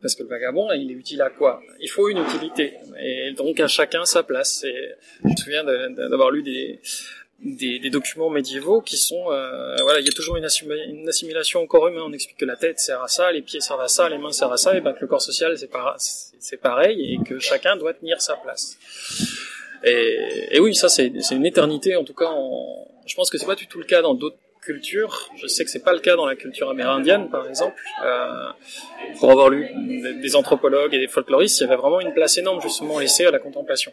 Parce 0.00 0.14
que 0.14 0.22
le 0.22 0.28
vagabond, 0.28 0.70
il 0.72 0.90
est 0.90 0.94
utile 0.94 1.22
à 1.22 1.30
quoi? 1.30 1.60
Il 1.80 1.88
faut 1.88 2.08
une 2.08 2.18
utilité. 2.18 2.74
Et 3.00 3.32
donc 3.32 3.58
à 3.60 3.66
chacun 3.66 4.04
sa 4.04 4.22
place. 4.22 4.64
Je 4.64 5.28
me 5.28 5.36
souviens 5.36 5.64
d'avoir 5.64 6.30
lu 6.30 6.42
des, 6.42 7.90
documents 7.90 8.30
médiévaux 8.30 8.80
qui 8.80 8.96
sont 8.96 9.30
euh, 9.30 9.76
voilà 9.82 10.00
il 10.00 10.06
y 10.06 10.08
a 10.08 10.12
toujours 10.12 10.36
une, 10.36 10.44
assimilation 10.44 11.60
au 11.60 11.66
corps 11.66 11.88
humain 11.88 12.02
on 12.04 12.12
explique 12.12 12.36
que 12.36 12.44
la 12.44 12.56
tête 12.56 12.80
sert 12.80 13.00
à 13.00 13.06
ça 13.06 13.30
les 13.30 13.42
pieds 13.42 13.60
servent 13.60 13.80
à 13.80 13.86
ça 13.86 14.08
les 14.08 14.18
mains 14.18 14.32
servent 14.32 14.52
à 14.52 14.56
ça 14.56 14.76
et 14.76 14.80
ben 14.80 14.92
que 14.92 15.00
le 15.02 15.06
corps 15.06 15.22
social 15.22 15.56
c'est 15.56 16.56
pareil 16.60 17.14
et 17.14 17.24
que 17.24 17.38
chacun 17.38 17.76
doit 17.76 17.94
tenir 17.94 18.20
sa 18.20 18.34
place 18.34 18.76
et, 19.84 20.58
oui 20.58 20.74
ça 20.74 20.88
c'est 20.88 21.12
une 21.30 21.46
éternité 21.46 21.94
en 21.94 22.02
tout 22.02 22.12
cas 22.12 22.30
je 23.06 23.14
pense 23.14 23.30
que 23.30 23.38
c'est 23.38 23.46
pas 23.46 23.54
du 23.54 23.68
tout 23.68 23.78
le 23.78 23.86
cas 23.86 24.02
dans 24.02 24.14
d'autres 24.14 24.36
Je 25.36 25.46
sais 25.46 25.64
que 25.64 25.70
c'est 25.70 25.82
pas 25.82 25.92
le 25.92 26.00
cas 26.00 26.16
dans 26.16 26.26
la 26.26 26.36
culture 26.36 26.68
amérindienne, 26.70 27.28
par 27.30 27.48
exemple. 27.48 27.80
Euh, 28.04 28.48
pour 29.18 29.30
avoir 29.30 29.48
lu 29.48 29.68
des 30.20 30.36
anthropologues 30.36 30.94
et 30.94 30.98
des 30.98 31.08
folkloristes, 31.08 31.60
il 31.60 31.64
y 31.64 31.66
avait 31.66 31.76
vraiment 31.76 32.00
une 32.00 32.12
place 32.12 32.38
énorme 32.38 32.60
justement 32.60 32.98
laissée 32.98 33.26
à 33.26 33.30
la 33.30 33.38
contemplation. 33.38 33.92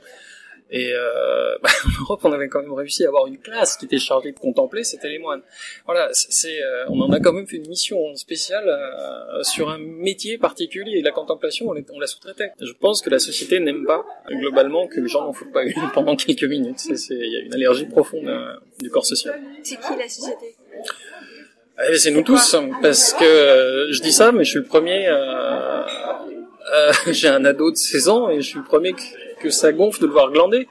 Et 0.71 0.91
euh, 0.93 1.55
bah, 1.63 1.69
en 1.85 2.01
Europe, 2.01 2.21
on 2.23 2.31
avait 2.31 2.47
quand 2.47 2.61
même 2.61 2.73
réussi 2.73 3.05
à 3.05 3.09
avoir 3.09 3.27
une 3.27 3.37
classe 3.37 3.77
qui 3.77 3.85
était 3.85 3.99
chargée 3.99 4.31
de 4.31 4.39
contempler, 4.39 4.83
c'était 4.83 5.09
les 5.09 5.19
moines. 5.19 5.43
Voilà, 5.85 6.07
euh, 6.09 6.85
on 6.89 6.99
en 7.01 7.11
a 7.11 7.19
quand 7.19 7.33
même 7.33 7.45
fait 7.45 7.57
une 7.57 7.67
mission 7.67 8.15
spéciale 8.15 8.67
sur 9.43 9.69
un 9.69 9.77
métier 9.77 10.37
particulier. 10.37 11.01
La 11.01 11.11
contemplation, 11.11 11.67
on, 11.69 11.99
la 11.99 12.07
sous-traitait. 12.07 12.51
Je 12.59 12.73
pense 12.73 13.01
que 13.01 13.09
la 13.09 13.19
société 13.19 13.59
n'aime 13.59 13.85
pas 13.85 14.05
globalement 14.29 14.87
que 14.87 14.99
les 14.99 15.07
gens 15.07 15.23
n'en 15.23 15.33
foutent 15.33 15.53
pas 15.53 15.63
une 15.63 15.91
pendant 15.93 16.15
quelques 16.15 16.43
minutes. 16.43 16.83
Il 16.85 17.31
y 17.31 17.37
a 17.37 17.39
une 17.39 17.53
allergie 17.53 17.85
profonde 17.85 18.29
du 18.79 18.89
corps 18.89 19.05
social. 19.05 19.39
C'est 19.63 19.79
qui 19.79 19.95
la 19.97 20.09
société? 20.09 20.54
C'est 21.95 22.11
nous 22.11 22.23
tous, 22.23 22.55
parce 22.81 23.13
que 23.13 23.87
je 23.91 24.01
dis 24.01 24.13
ça, 24.13 24.31
mais 24.31 24.43
je 24.43 24.51
suis 24.51 24.59
le 24.59 24.65
premier. 24.65 25.09
j'ai 27.07 27.27
un 27.27 27.45
ado 27.45 27.71
de 27.71 27.75
16 27.75 28.09
ans 28.09 28.29
et 28.29 28.41
je 28.41 28.47
suis 28.47 28.59
le 28.59 28.65
premier 28.65 28.95
que 29.45 29.49
ça 29.49 29.71
gonfle 29.71 30.01
de 30.01 30.07
le 30.07 30.11
voir 30.11 30.31
glander. 30.31 30.67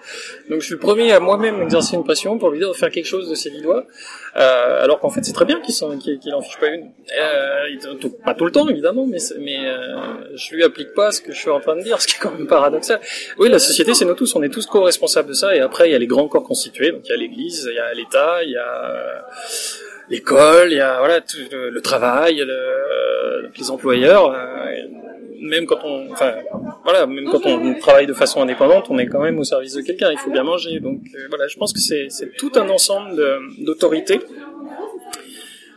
Donc 0.51 0.61
je 0.61 0.67
suis 0.67 0.75
le 0.75 0.81
premier 0.81 1.12
à 1.12 1.21
moi-même 1.21 1.62
exercer 1.62 1.97
une 1.97 2.05
pression 2.05 2.38
pour 2.38 2.51
lui 2.51 2.59
dire 2.59 2.69
de 2.69 2.75
faire 2.75 2.90
quelque 2.90 3.07
chose 3.07 3.29
de 3.29 3.35
ses 3.35 3.51
dix 3.51 3.62
doigts, 3.62 3.87
euh, 4.37 4.83
alors 4.83 5.01
qu'en 5.01 5.11
fait 5.11 5.25
c'est 5.25 5.33
très 5.33 5.45
bien 5.45 5.61
qu'il 5.61 5.75
qu'il 6.19 6.35
en 6.35 6.40
fiche 6.40 6.59
pas 6.59 6.69
une. 6.69 6.90
Euh, 7.19 8.09
pas 8.25 8.35
tout 8.35 8.45
le 8.45 8.53
temps 8.53 8.69
évidemment, 8.69 9.07
mais, 9.07 9.19
mais 9.38 9.59
euh, 9.67 10.35
je 10.35 10.55
lui 10.55 10.64
applique 10.64 10.95
pas 10.95 11.12
ce 11.12 11.21
que 11.21 11.33
je 11.33 11.38
suis 11.38 11.51
en 11.51 11.61
train 11.61 11.77
de 11.77 11.83
dire, 11.83 12.01
ce 12.01 12.07
qui 12.07 12.17
est 12.17 12.21
quand 12.21 12.33
même 12.33 12.47
paradoxal. 12.47 13.01
Oui, 13.38 13.49
la 13.49 13.59
société 13.59 13.95
c'est 13.95 14.05
nous 14.05 14.14
tous, 14.14 14.35
on 14.35 14.43
est 14.43 14.49
tous 14.49 14.67
co-responsables 14.67 15.29
de 15.29 15.35
ça, 15.35 15.55
et 15.55 15.61
après 15.61 15.88
il 15.88 15.93
y 15.93 15.95
a 15.95 15.99
les 15.99 16.07
grands 16.07 16.29
corps 16.29 16.45
constitués, 16.45 16.90
donc 16.90 17.03
il 17.05 17.11
y 17.11 17.14
a 17.14 17.17
l'Église, 17.17 17.69
il 17.71 17.77
y 17.77 17.79
a 17.79 17.95
l'État, 17.95 18.43
il 18.43 18.51
y 18.51 18.57
a 18.57 19.25
l'école, 20.09 20.73
il 20.73 20.77
y 20.77 20.81
a 20.81 20.99
voilà 20.99 21.21
tout 21.21 21.38
le, 21.51 21.81
travail, 21.81 22.37
le, 22.37 23.51
les 23.57 23.71
employeurs. 23.71 24.31
Euh, 24.31 24.64
même 25.40 25.67
quand 25.67 25.81
on, 25.85 26.11
enfin, 26.11 26.37
voilà, 26.85 27.07
même 27.07 27.29
quand 27.31 27.45
on 27.45 27.75
travaille 27.75 28.07
de 28.07 28.14
façon 28.14 28.40
indépendante, 28.40 28.87
on 28.88 28.99
est 28.99 29.07
quand 29.07 29.21
même 29.21 29.38
au 29.38 29.45
service 29.45 29.75
de 29.75 29.83
quelqu'un. 29.83 30.11
Il 30.11 30.19
faut 30.19 30.31
bien 30.31 30.45
manger. 30.45 30.81
Donc 30.81 31.01
euh, 31.14 31.27
voilà, 31.29 31.49
je 31.49 31.57
pense 31.57 31.73
que 31.73 31.81
c'est 31.81 32.09
tout 32.38 32.53
un 32.55 32.69
ensemble 32.69 33.23
d'autorités 33.59 34.21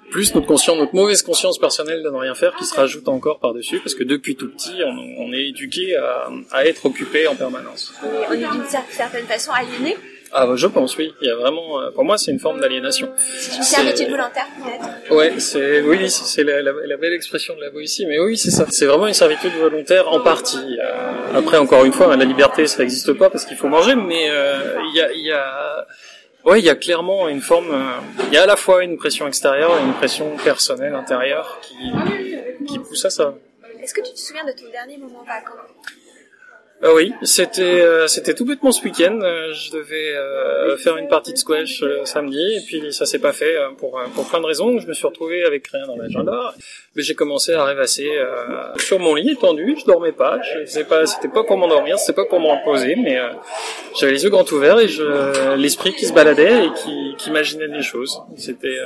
plus 0.09 0.33
notre 0.33 0.47
conscience, 0.47 0.77
notre 0.77 0.95
mauvaise 0.95 1.21
conscience 1.21 1.59
personnelle 1.59 2.01
de 2.01 2.09
ne 2.09 2.15
rien 2.15 2.33
faire 2.33 2.55
qui 2.55 2.65
se 2.65 2.73
rajoute 2.73 3.07
encore 3.07 3.39
par-dessus, 3.39 3.79
parce 3.79 3.93
que 3.93 4.03
depuis 4.03 4.35
tout 4.35 4.49
petit, 4.49 4.75
on, 4.85 5.25
on 5.25 5.33
est 5.33 5.47
éduqué 5.49 5.95
à, 5.95 6.29
à, 6.51 6.65
être 6.65 6.85
occupé 6.85 7.27
en 7.27 7.35
permanence. 7.35 7.93
On 8.29 8.33
est 8.33 8.37
d'une 8.37 8.65
certaine 8.89 9.25
façon 9.25 9.51
aliéné 9.51 9.97
ah, 10.31 10.45
bah, 10.45 10.53
je 10.55 10.67
pense, 10.67 10.97
oui. 10.97 11.13
Il 11.21 11.27
y 11.27 11.31
a 11.31 11.35
vraiment, 11.35 11.81
euh, 11.81 11.91
pour 11.91 12.03
moi, 12.03 12.17
c'est 12.17 12.31
une 12.31 12.39
forme 12.39 12.59
d'aliénation. 12.59 13.11
C'est 13.17 13.79
un 13.79 13.83
métier 13.83 14.07
volontaire, 14.07 14.47
peut-être. 14.57 15.15
Ouais, 15.15 15.39
c'est, 15.39 15.81
oui, 15.81 16.09
c'est 16.09 16.43
la, 16.43 16.61
la, 16.61 16.71
la, 16.85 16.97
belle 16.97 17.13
expression 17.13 17.55
de 17.55 17.61
la 17.61 17.81
ici, 17.81 18.05
mais 18.05 18.19
oui, 18.19 18.37
c'est 18.37 18.51
ça. 18.51 18.65
C'est 18.69 18.85
vraiment 18.85 19.07
une 19.07 19.13
servitude 19.13 19.53
volontaire 19.53 20.11
en 20.11 20.19
partie. 20.19 20.77
Euh, 20.79 21.37
après, 21.37 21.57
encore 21.57 21.85
une 21.85 21.93
fois, 21.93 22.15
la 22.15 22.25
liberté, 22.25 22.67
ça 22.67 22.79
n'existe 22.79 23.13
pas 23.13 23.29
parce 23.29 23.45
qu'il 23.45 23.57
faut 23.57 23.69
manger, 23.69 23.95
mais 23.95 24.29
euh, 24.29 24.79
il 24.89 24.95
y 24.95 25.01
a, 25.01 25.13
y 25.13 25.31
a, 25.31 25.87
ouais, 26.45 26.59
il 26.59 26.65
y 26.65 26.69
a 26.69 26.75
clairement 26.75 27.27
une 27.29 27.41
forme, 27.41 27.75
il 28.27 28.33
y 28.33 28.37
a 28.37 28.43
à 28.43 28.47
la 28.47 28.55
fois 28.55 28.83
une 28.83 28.97
pression 28.97 29.27
extérieure 29.27 29.77
et 29.79 29.83
une 29.83 29.93
pression 29.93 30.35
personnelle 30.43 30.95
intérieure 30.95 31.59
qui, 31.61 32.65
qui 32.67 32.79
pousse 32.79 33.05
à 33.05 33.09
ça. 33.09 33.35
Est-ce 33.81 33.93
que 33.93 34.01
tu 34.01 34.13
te 34.13 34.19
souviens 34.19 34.45
de 34.45 34.51
ton 34.51 34.69
dernier 34.69 34.97
moment 34.97 35.23
vacant? 35.23 35.53
Euh, 36.83 36.93
oui, 36.95 37.11
c'était 37.23 37.81
euh, 37.81 38.07
c'était 38.07 38.35
tout 38.35 38.45
bêtement 38.45 38.71
ce 38.71 38.83
week-end. 38.83 39.19
Euh, 39.23 39.51
je 39.51 39.71
devais 39.71 40.15
euh, 40.15 40.77
faire 40.77 40.97
une 40.97 41.07
partie 41.07 41.33
de 41.33 41.37
squash 41.37 41.83
samedi 42.05 42.39
et 42.39 42.61
puis 42.67 42.93
ça 42.93 43.07
s'est 43.07 43.17
pas 43.19 43.33
fait 43.33 43.55
pour 43.77 43.99
pour 44.13 44.27
plein 44.27 44.39
de 44.39 44.45
raisons. 44.45 44.77
Je 44.79 44.85
me 44.85 44.93
suis 44.93 45.07
retrouvé 45.07 45.43
avec 45.43 45.67
rien 45.67 45.87
dans 45.87 45.95
l'agenda. 45.95 46.53
J'ai 46.97 47.15
commencé 47.15 47.53
à 47.53 47.63
rêvasser 47.63 48.09
sur 48.77 48.99
mon 48.99 49.15
lit 49.15 49.31
étendu. 49.31 49.75
Je 49.79 49.85
dormais 49.85 50.11
pas. 50.11 50.39
Je 50.41 50.65
sais 50.69 50.83
pas, 50.83 51.05
c'était 51.05 51.27
pas 51.27 51.43
pour 51.43 51.57
m'endormir, 51.57 51.97
c'était 51.99 52.13
pas 52.13 52.25
pour 52.25 52.39
me 52.39 52.47
reposer, 52.47 52.95
mais 52.95 53.17
j'avais 53.99 54.13
les 54.13 54.23
yeux 54.23 54.29
grands 54.29 54.49
ouverts 54.51 54.79
et 54.79 54.87
je 54.87 55.55
l'esprit 55.55 55.93
qui 55.93 56.05
se 56.05 56.13
baladait 56.13 56.65
et 56.65 56.69
qui, 56.73 57.15
qui 57.17 57.29
imaginait 57.29 57.67
des 57.67 57.81
choses. 57.81 58.21
C'était 58.35 58.77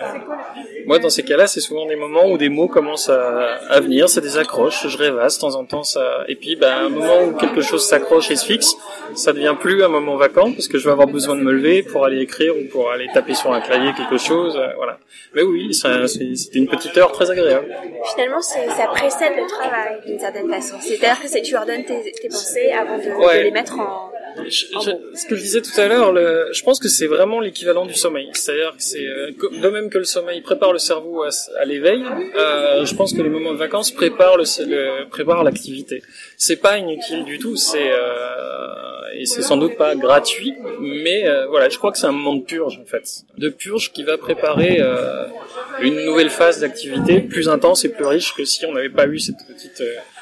moi 0.86 1.00
dans 1.00 1.10
ces 1.10 1.24
cas-là, 1.24 1.48
c'est 1.48 1.62
souvent 1.62 1.86
des 1.86 1.96
moments 1.96 2.28
où 2.28 2.38
des 2.38 2.50
mots 2.50 2.68
commencent 2.68 3.10
à, 3.10 3.56
à 3.70 3.80
venir, 3.80 4.10
c'est 4.10 4.22
des 4.22 4.38
accroches. 4.38 4.88
Je 4.88 4.98
rêvasse 4.98 5.38
de 5.38 5.42
temps 5.42 5.56
en 5.56 5.66
temps 5.66 5.84
ça 5.84 6.24
et 6.28 6.36
puis 6.36 6.56
ben 6.56 6.86
un 6.86 6.90
moment 6.90 7.24
où 7.24 7.34
quelque 7.34 7.62
chose 7.62 7.86
s'accroche 7.86 8.32
et 8.32 8.36
se 8.36 8.46
fixe, 8.46 8.76
ça 9.16 9.34
devient 9.34 9.56
plus 9.60 9.84
un 9.84 9.88
moment 9.88 10.16
vacant 10.16 10.52
parce 10.52 10.68
que 10.68 10.78
je 10.78 10.86
vais 10.86 10.92
avoir 10.92 11.08
besoin 11.08 11.36
de 11.36 11.42
me 11.42 11.52
lever 11.52 11.84
pour 11.84 12.06
aller 12.06 12.22
écrire 12.22 12.56
ou 12.56 12.68
pour 12.70 12.92
aller 12.92 13.08
taper 13.14 13.34
sur 13.34 13.52
un 13.54 13.62
clavier 13.62 13.94
quelque 13.94 14.18
chose, 14.18 14.56
euh, 14.58 14.68
voilà. 14.76 15.00
Mais 15.34 15.44
oui, 15.44 15.74
c'était 15.74 16.58
une 16.58 16.68
petite 16.68 16.98
heure 16.98 17.12
très 17.12 17.30
agréable. 17.32 17.68
Finalement, 18.14 18.42
ça 18.42 18.88
précède 18.94 19.34
le 19.38 19.48
travail 19.48 20.00
d'une 20.06 20.20
certaine 20.20 20.50
façon. 20.50 20.76
C'est-à-dire 20.80 21.22
que 21.22 21.42
tu 21.42 21.56
ordonnes 21.56 21.86
tes, 21.86 22.12
tes 22.12 22.30
pensées 22.30 22.72
avant 22.72 22.98
de, 22.98 23.04
de 23.04 23.44
les 23.44 23.52
mettre 23.52 23.80
en, 23.80 24.12
ce 24.50 25.26
que 25.28 25.36
je 25.36 25.42
disais 25.42 25.62
tout 25.62 25.80
à 25.80 25.88
l'heure, 25.88 26.14
je 26.16 26.64
pense 26.64 26.80
que 26.80 26.88
c'est 26.88 27.08
vraiment 27.08 27.40
l'équivalent 27.40 27.86
du 27.86 27.94
sommeil. 27.94 28.30
C'est-à-dire 28.34 28.72
que 28.78 28.84
c'est 28.84 29.06
euh, 29.06 29.32
de 29.32 29.70
même 29.70 29.90
que 29.90 29.98
le 29.98 30.04
sommeil 30.04 30.42
prépare 30.42 30.74
le 30.74 30.80
cerveau 30.80 31.24
à, 31.24 31.66
l'éveil, 31.66 32.04
euh, 32.36 32.86
je 32.86 32.96
pense 32.96 33.14
que 33.14 33.22
les 33.22 33.30
moments 33.30 33.52
de 33.52 33.58
vacances 33.58 33.92
préparent 33.92 34.38
le, 34.38 34.46
le 34.66 35.10
préparent 35.10 35.44
l'activité. 35.44 36.02
C'est 36.38 36.58
pas 36.58 36.78
inutile 36.78 37.24
du 37.26 37.40
tout, 37.40 37.56
c'est 37.56 37.92
euh, 37.92 38.92
et 39.14 39.26
c'est 39.26 39.42
sans 39.42 39.58
doute 39.58 39.78
pas 39.78 39.96
gratuit, 39.96 40.56
mais 40.80 41.28
euh, 41.28 41.46
voilà, 41.48 41.70
je 41.70 41.78
crois 41.78 41.92
que 41.92 41.98
c'est 41.98 42.08
un 42.08 42.12
moment 42.12 42.36
de 42.36 42.44
purge 42.44 42.80
en 42.82 42.86
fait, 42.86 43.04
de 43.38 43.50
purge 43.50 43.92
qui 43.92 44.04
va 44.04 44.18
préparer 44.18 44.78
euh, 44.80 45.26
une 45.82 46.06
nouvelle 46.06 46.30
phase 46.30 46.62
d'activité 46.62 47.20
plus 47.20 47.50
intense 47.50 47.86
et 47.86 47.90
plus 47.92 48.06
riche 48.06 48.34
que 48.34 48.46
si 48.46 48.66
on 48.66 48.74
n'avait 48.74 48.90
pas 48.90 49.08
eu 49.08 49.20
cette 49.20 49.46
petite 49.48 49.82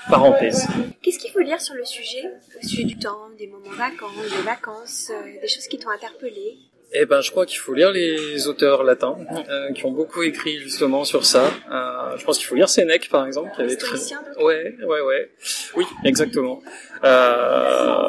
parenthèse. 0.09 0.67
Qu'est-ce 1.01 1.19
qu'il 1.19 1.31
faut 1.31 1.39
lire 1.39 1.61
sur 1.61 1.75
le 1.75 1.85
sujet, 1.85 2.23
le 2.61 2.67
sujet 2.67 2.83
du 2.83 2.97
temps, 2.97 3.29
des 3.37 3.47
moments 3.47 3.71
vacants, 3.71 4.11
des 4.21 4.43
vacances, 4.43 5.11
euh, 5.11 5.41
des 5.41 5.47
choses 5.47 5.67
qui 5.67 5.77
t'ont 5.77 5.89
interpellé? 5.89 6.57
Eh 6.91 7.05
ben, 7.05 7.21
je 7.21 7.29
crois 7.29 7.45
qu'il 7.45 7.59
faut 7.59 7.73
lire 7.73 7.91
les 7.91 8.47
auteurs 8.47 8.83
latins 8.83 9.17
euh, 9.49 9.71
qui 9.73 9.85
ont 9.85 9.91
beaucoup 9.91 10.23
écrit 10.23 10.59
justement 10.59 11.03
sur 11.03 11.23
ça. 11.23 11.51
Euh, 11.71 12.17
je 12.17 12.25
pense 12.25 12.37
qu'il 12.37 12.47
faut 12.47 12.55
lire 12.55 12.67
Sénèque, 12.67 13.09
par 13.09 13.27
exemple, 13.27 13.51
qui 13.55 13.61
avait 13.61 13.75
très. 13.75 13.97
Ouais, 14.41 14.75
ouais, 14.83 15.01
ouais. 15.01 15.31
Oui, 15.75 15.85
exactement. 16.03 16.61
Euh, 17.03 18.01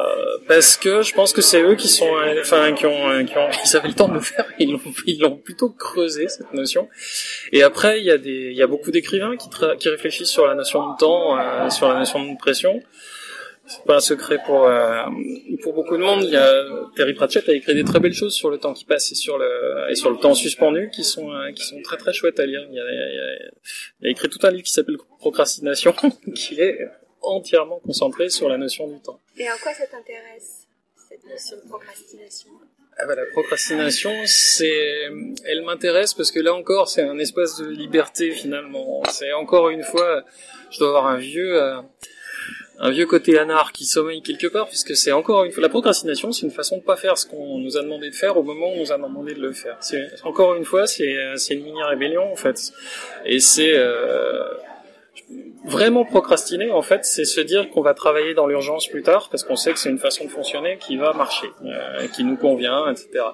parce 0.47 0.77
que 0.77 1.03
je 1.03 1.13
pense 1.13 1.31
que 1.31 1.41
c'est 1.41 1.61
eux 1.61 1.75
qui 1.75 1.87
sont, 1.87 2.09
enfin, 2.39 2.73
qui 2.73 2.87
ont, 2.87 3.23
qui 3.25 3.37
ont, 3.37 3.49
ils 3.63 3.77
avaient 3.77 3.87
le 3.87 3.93
temps 3.93 4.07
de 4.07 4.15
le 4.15 4.19
faire. 4.19 4.45
Ils 4.57 4.71
l'ont, 4.71 4.81
ils 5.05 5.19
l'ont 5.19 5.37
plutôt 5.37 5.69
creusé 5.69 6.27
cette 6.27 6.51
notion. 6.53 6.89
Et 7.51 7.61
après, 7.61 7.99
il 7.99 8.05
y 8.05 8.11
a 8.11 8.17
des, 8.17 8.49
il 8.51 8.57
y 8.57 8.63
a 8.63 8.67
beaucoup 8.67 8.89
d'écrivains 8.89 9.37
qui, 9.37 9.47
qui 9.79 9.89
réfléchissent 9.89 10.29
sur 10.29 10.47
la 10.47 10.55
notion 10.55 10.91
de 10.91 10.97
temps, 10.97 11.37
euh, 11.37 11.69
sur 11.69 11.87
la 11.87 11.99
notion 11.99 12.23
de 12.23 12.37
pression 12.37 12.81
c'est 13.71 13.83
pas 13.85 13.97
un 13.97 14.01
secret 14.01 14.39
pour 14.45 14.65
euh, 14.65 15.03
pour 15.63 15.73
beaucoup 15.73 15.97
de 15.97 16.03
monde. 16.03 16.23
Il 16.23 16.31
y 16.31 16.37
a 16.37 16.63
Terry 16.95 17.13
Pratchett 17.13 17.47
a 17.49 17.53
écrit 17.53 17.73
des 17.73 17.83
très 17.83 17.99
belles 17.99 18.13
choses 18.13 18.33
sur 18.33 18.49
le 18.49 18.57
temps 18.57 18.73
qui 18.73 18.85
passe 18.85 19.11
et 19.11 19.15
sur 19.15 19.37
le 19.37 19.89
et 19.89 19.95
sur 19.95 20.11
le 20.11 20.17
temps 20.17 20.33
suspendu 20.33 20.89
qui 20.93 21.03
sont 21.03 21.31
euh, 21.31 21.51
qui 21.51 21.63
sont 21.63 21.81
très 21.81 21.97
très 21.97 22.13
chouettes 22.13 22.39
à 22.39 22.45
lire. 22.45 22.61
Il, 22.71 22.79
a, 22.79 22.83
il 24.01 24.07
a 24.07 24.11
écrit 24.11 24.29
tout 24.29 24.39
un 24.43 24.51
livre 24.51 24.63
qui 24.63 24.73
s'appelle 24.73 24.97
Procrastination 25.19 25.93
qui 26.35 26.59
est 26.59 26.79
entièrement 27.21 27.79
concentré 27.79 28.29
sur 28.29 28.49
la 28.49 28.57
notion 28.57 28.87
du 28.87 28.99
temps. 28.99 29.19
Et 29.37 29.49
en 29.49 29.57
quoi 29.61 29.73
ça 29.73 29.85
t'intéresse 29.87 30.67
cette 31.09 31.23
notion 31.29 31.57
de 31.57 31.69
procrastination? 31.69 32.49
Ah 32.97 33.05
bah, 33.07 33.15
la 33.15 33.25
procrastination, 33.25 34.11
c'est, 34.25 35.09
elle 35.45 35.63
m'intéresse 35.63 36.13
parce 36.13 36.31
que 36.31 36.39
là 36.39 36.53
encore, 36.53 36.87
c'est 36.87 37.01
un 37.01 37.17
espace 37.17 37.57
de 37.57 37.67
liberté 37.67 38.31
finalement. 38.31 39.01
C'est 39.09 39.31
encore 39.33 39.69
une 39.69 39.83
fois, 39.83 40.23
je 40.69 40.79
dois 40.79 40.89
avoir 40.89 41.07
un 41.07 41.17
vieux, 41.17 41.61
euh, 41.61 41.81
un 42.83 42.89
vieux 42.89 43.05
côté 43.05 43.37
anard 43.37 43.71
qui 43.71 43.85
sommeille 43.85 44.23
quelque 44.23 44.47
part, 44.47 44.67
puisque 44.67 44.95
c'est 44.95 45.11
encore 45.11 45.45
une 45.45 45.51
fois 45.51 45.61
la 45.61 45.69
procrastination, 45.69 46.31
c'est 46.31 46.47
une 46.47 46.51
façon 46.51 46.77
de 46.77 46.81
pas 46.81 46.95
faire 46.95 47.15
ce 47.15 47.27
qu'on 47.27 47.59
nous 47.59 47.77
a 47.77 47.83
demandé 47.83 48.09
de 48.09 48.15
faire 48.15 48.35
au 48.37 48.43
moment 48.43 48.69
où 48.69 48.73
on 48.73 48.79
nous 48.79 48.91
a 48.91 48.97
demandé 48.97 49.35
de 49.35 49.39
le 49.39 49.53
faire. 49.53 49.77
C'est 49.81 50.07
encore 50.23 50.55
une 50.55 50.65
fois, 50.65 50.87
c'est 50.87 51.15
c'est 51.35 51.53
une 51.53 51.63
mini 51.63 51.81
rébellion 51.83 52.31
en 52.31 52.35
fait, 52.35 52.73
et 53.23 53.39
c'est 53.39 53.73
euh, 53.75 54.43
vraiment 55.63 56.05
procrastiner 56.05 56.71
en 56.71 56.81
fait, 56.81 57.05
c'est 57.05 57.25
se 57.25 57.39
dire 57.39 57.69
qu'on 57.69 57.83
va 57.83 57.93
travailler 57.93 58.33
dans 58.33 58.47
l'urgence 58.47 58.87
plus 58.87 59.03
tard 59.03 59.29
parce 59.29 59.43
qu'on 59.43 59.55
sait 59.55 59.73
que 59.73 59.79
c'est 59.79 59.91
une 59.91 59.99
façon 59.99 60.25
de 60.25 60.29
fonctionner 60.29 60.79
qui 60.79 60.97
va 60.97 61.13
marcher, 61.13 61.51
euh, 61.63 62.07
qui 62.07 62.23
nous 62.23 62.35
convient, 62.35 62.89
etc. 62.89 63.25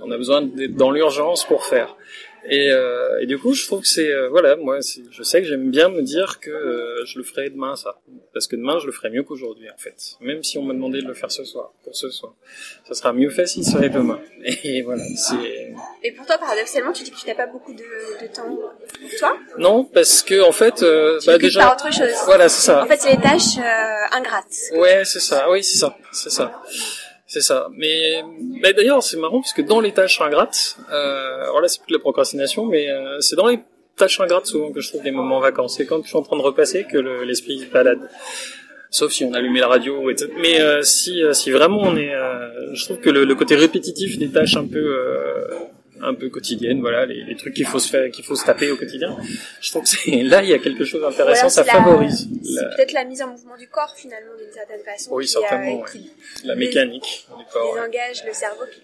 On 0.00 0.12
a 0.12 0.16
besoin 0.16 0.42
d'être 0.42 0.76
dans 0.76 0.92
l'urgence 0.92 1.44
pour 1.44 1.64
faire. 1.64 1.96
Et, 2.50 2.70
euh, 2.70 3.20
et, 3.20 3.26
du 3.26 3.38
coup, 3.38 3.52
je 3.52 3.66
trouve 3.66 3.82
que 3.82 3.88
c'est 3.88 4.10
euh, 4.10 4.28
voilà, 4.28 4.56
moi, 4.56 4.78
je 4.80 5.22
sais 5.22 5.42
que 5.42 5.46
j'aime 5.46 5.70
bien 5.70 5.88
me 5.88 6.02
dire 6.02 6.40
que 6.40 6.50
euh, 6.50 7.04
je 7.04 7.18
le 7.18 7.24
ferai 7.24 7.50
demain 7.50 7.76
ça, 7.76 8.00
parce 8.32 8.46
que 8.46 8.56
demain 8.56 8.78
je 8.78 8.86
le 8.86 8.92
ferai 8.92 9.10
mieux 9.10 9.22
qu'aujourd'hui 9.22 9.68
en 9.70 9.76
fait. 9.76 10.16
Même 10.20 10.42
si 10.42 10.56
on 10.56 10.62
m'a 10.62 10.72
demandé 10.72 11.02
de 11.02 11.06
le 11.06 11.14
faire 11.14 11.30
ce 11.30 11.44
soir, 11.44 11.72
pour 11.84 11.94
ce 11.94 12.08
soir, 12.08 12.34
ça 12.86 12.94
sera 12.94 13.12
mieux 13.12 13.28
fait 13.28 13.46
s'il 13.46 13.64
serait 13.64 13.90
demain. 13.90 14.18
Et 14.64 14.82
voilà, 14.82 15.02
c'est. 15.16 15.74
Et 16.02 16.12
pour 16.12 16.24
toi, 16.24 16.38
paradoxalement, 16.38 16.92
tu 16.92 17.02
dis 17.04 17.10
que 17.10 17.16
tu 17.16 17.26
n'as 17.26 17.34
pas 17.34 17.46
beaucoup 17.46 17.74
de, 17.74 17.84
de, 18.22 18.32
temps 18.32 18.48
pour 18.48 19.18
toi 19.18 19.36
Non, 19.58 19.84
parce 19.84 20.22
que 20.22 20.40
en 20.40 20.52
fait, 20.52 20.82
euh, 20.82 21.18
bah 21.26 21.36
déjà. 21.36 21.60
Par 21.60 21.72
autre 21.74 21.92
chose. 21.92 22.14
Voilà, 22.24 22.48
c'est 22.48 22.62
ça. 22.62 22.82
En 22.82 22.86
fait, 22.86 23.00
c'est 23.00 23.10
les 23.10 23.22
tâches 23.22 23.58
ingrates. 24.12 24.54
Ouais, 24.72 25.02
c'est 25.04 25.20
ça. 25.20 25.50
Oui, 25.50 25.62
c'est 25.62 25.78
ça, 25.78 25.96
c'est 26.12 26.30
ça. 26.30 26.62
C'est 27.28 27.42
ça. 27.42 27.68
Mais, 27.76 28.22
mais 28.62 28.72
d'ailleurs, 28.72 29.02
c'est 29.02 29.18
marrant 29.18 29.40
parce 29.40 29.52
que 29.52 29.62
dans 29.62 29.80
les 29.80 29.92
tâches 29.92 30.20
ingrates, 30.20 30.78
euh, 30.90 31.42
alors 31.42 31.60
là 31.60 31.68
c'est 31.68 31.80
plus 31.80 31.92
de 31.92 31.98
la 31.98 32.00
procrastination, 32.00 32.64
mais 32.64 32.88
euh, 32.88 33.20
c'est 33.20 33.36
dans 33.36 33.46
les 33.46 33.60
tâches 33.96 34.18
ingrates 34.18 34.46
souvent 34.46 34.72
que 34.72 34.80
je 34.80 34.88
trouve 34.88 35.02
des 35.02 35.10
moments 35.10 35.38
vacances. 35.38 35.76
C'est 35.76 35.84
quand 35.84 36.02
je 36.02 36.08
suis 36.08 36.16
en 36.16 36.22
train 36.22 36.38
de 36.38 36.42
repasser 36.42 36.84
que 36.90 36.96
l'esprit 36.96 37.60
se 37.60 37.66
balade. 37.66 38.00
Sauf 38.90 39.12
si 39.12 39.24
on 39.24 39.34
allumait 39.34 39.60
la 39.60 39.68
radio, 39.68 40.08
etc. 40.08 40.32
Mais 40.40 40.62
euh, 40.62 40.80
si, 40.80 41.22
euh, 41.22 41.34
si 41.34 41.50
vraiment 41.50 41.82
on 41.82 41.96
est, 41.96 42.14
euh, 42.14 42.74
je 42.74 42.84
trouve 42.86 42.98
que 42.98 43.10
le, 43.10 43.24
le, 43.26 43.34
côté 43.34 43.54
répétitif 43.54 44.18
des 44.18 44.30
tâches 44.30 44.56
un 44.56 44.66
peu 44.66 44.96
un 46.02 46.14
peu 46.14 46.28
quotidienne, 46.28 46.80
voilà, 46.80 47.06
les, 47.06 47.24
les 47.24 47.36
trucs 47.36 47.54
qu'il 47.54 47.66
faut 47.66 47.78
se 47.78 47.88
faire, 47.88 48.10
qu'il 48.10 48.24
faut 48.24 48.36
se 48.36 48.44
taper 48.44 48.70
au 48.70 48.76
quotidien. 48.76 49.16
Je 49.60 49.70
trouve 49.70 49.84
que 49.84 50.10
là 50.28 50.42
il 50.42 50.48
y 50.48 50.54
a 50.54 50.58
quelque 50.58 50.84
chose 50.84 51.02
d'intéressant, 51.02 51.48
ça 51.48 51.64
favorise. 51.64 52.28
C'est 52.42 52.76
peut-être 52.76 52.92
la 52.92 53.04
mise 53.04 53.22
en 53.22 53.28
mouvement 53.28 53.56
du 53.56 53.68
corps 53.68 53.94
finalement 53.96 54.32
d'une 54.38 54.52
certaine 54.52 54.82
façon. 54.84 55.10
Oui, 55.12 55.26
certainement. 55.26 55.84
La 56.44 56.54
mécanique 56.54 57.26
du 57.38 57.44
corps. 57.52 57.74
Désengage 57.74 58.24
le 58.26 58.32
cerveau 58.32 58.64
qui 58.72 58.80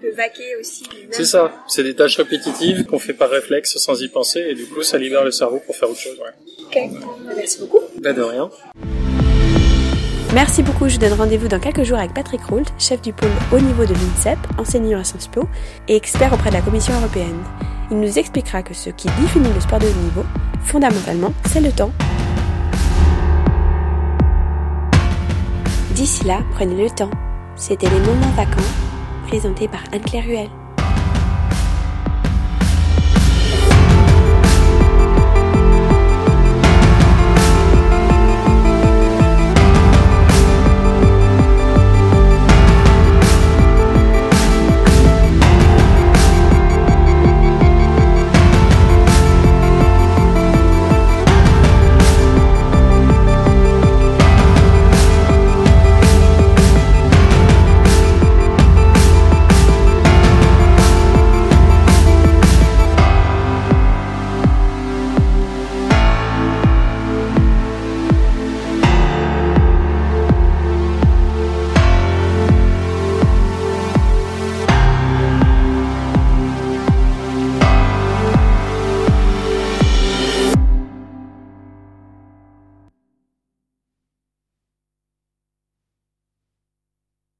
peut 0.00 0.10
vaquer 0.10 0.56
aussi. 0.56 0.84
C'est 1.10 1.24
ça. 1.24 1.52
C'est 1.68 1.82
des 1.82 1.94
tâches 1.94 2.16
répétitives 2.16 2.84
qu'on 2.84 2.98
fait 2.98 3.14
par 3.14 3.30
réflexe 3.30 3.76
sans 3.78 4.00
y 4.02 4.08
penser 4.08 4.40
et 4.40 4.54
du 4.54 4.66
coup 4.66 4.82
ça 4.82 4.98
libère 4.98 5.24
le 5.24 5.30
cerveau 5.30 5.60
pour 5.64 5.76
faire 5.76 5.90
autre 5.90 6.00
chose. 6.00 6.18
Ouais. 6.18 6.54
Ok. 6.66 6.90
Merci 7.36 7.60
beaucoup. 7.60 7.80
Bah 8.00 8.12
de 8.12 8.22
rien. 8.22 8.50
Merci 10.34 10.62
beaucoup, 10.62 10.88
je 10.88 10.94
vous 10.94 11.00
donne 11.00 11.14
rendez-vous 11.14 11.48
dans 11.48 11.58
quelques 11.58 11.84
jours 11.84 11.96
avec 11.96 12.12
Patrick 12.12 12.44
Roult, 12.44 12.66
chef 12.78 13.00
du 13.00 13.14
pôle 13.14 13.30
haut 13.50 13.60
niveau 13.60 13.86
de 13.86 13.94
l'INSEP, 13.94 14.38
enseignant 14.58 14.98
à 14.98 15.04
Sciences 15.04 15.26
Po 15.26 15.48
et 15.88 15.96
expert 15.96 16.34
auprès 16.34 16.50
de 16.50 16.54
la 16.54 16.60
Commission 16.60 16.92
européenne. 17.00 17.42
Il 17.90 17.98
nous 17.98 18.18
expliquera 18.18 18.62
que 18.62 18.74
ce 18.74 18.90
qui 18.90 19.08
définit 19.22 19.48
le 19.54 19.60
sport 19.60 19.78
de 19.78 19.86
haut 19.86 20.02
niveau, 20.02 20.24
fondamentalement, 20.60 21.32
c'est 21.46 21.62
le 21.62 21.72
temps. 21.72 21.92
D'ici 25.92 26.24
là, 26.24 26.40
prenez 26.52 26.76
le 26.76 26.90
temps. 26.90 27.10
C'était 27.56 27.88
les 27.88 28.00
moments 28.00 28.30
vacants, 28.36 28.60
présentés 29.28 29.66
par 29.66 29.80
Anne-Claire 29.92 30.24
Ruel. 30.24 30.57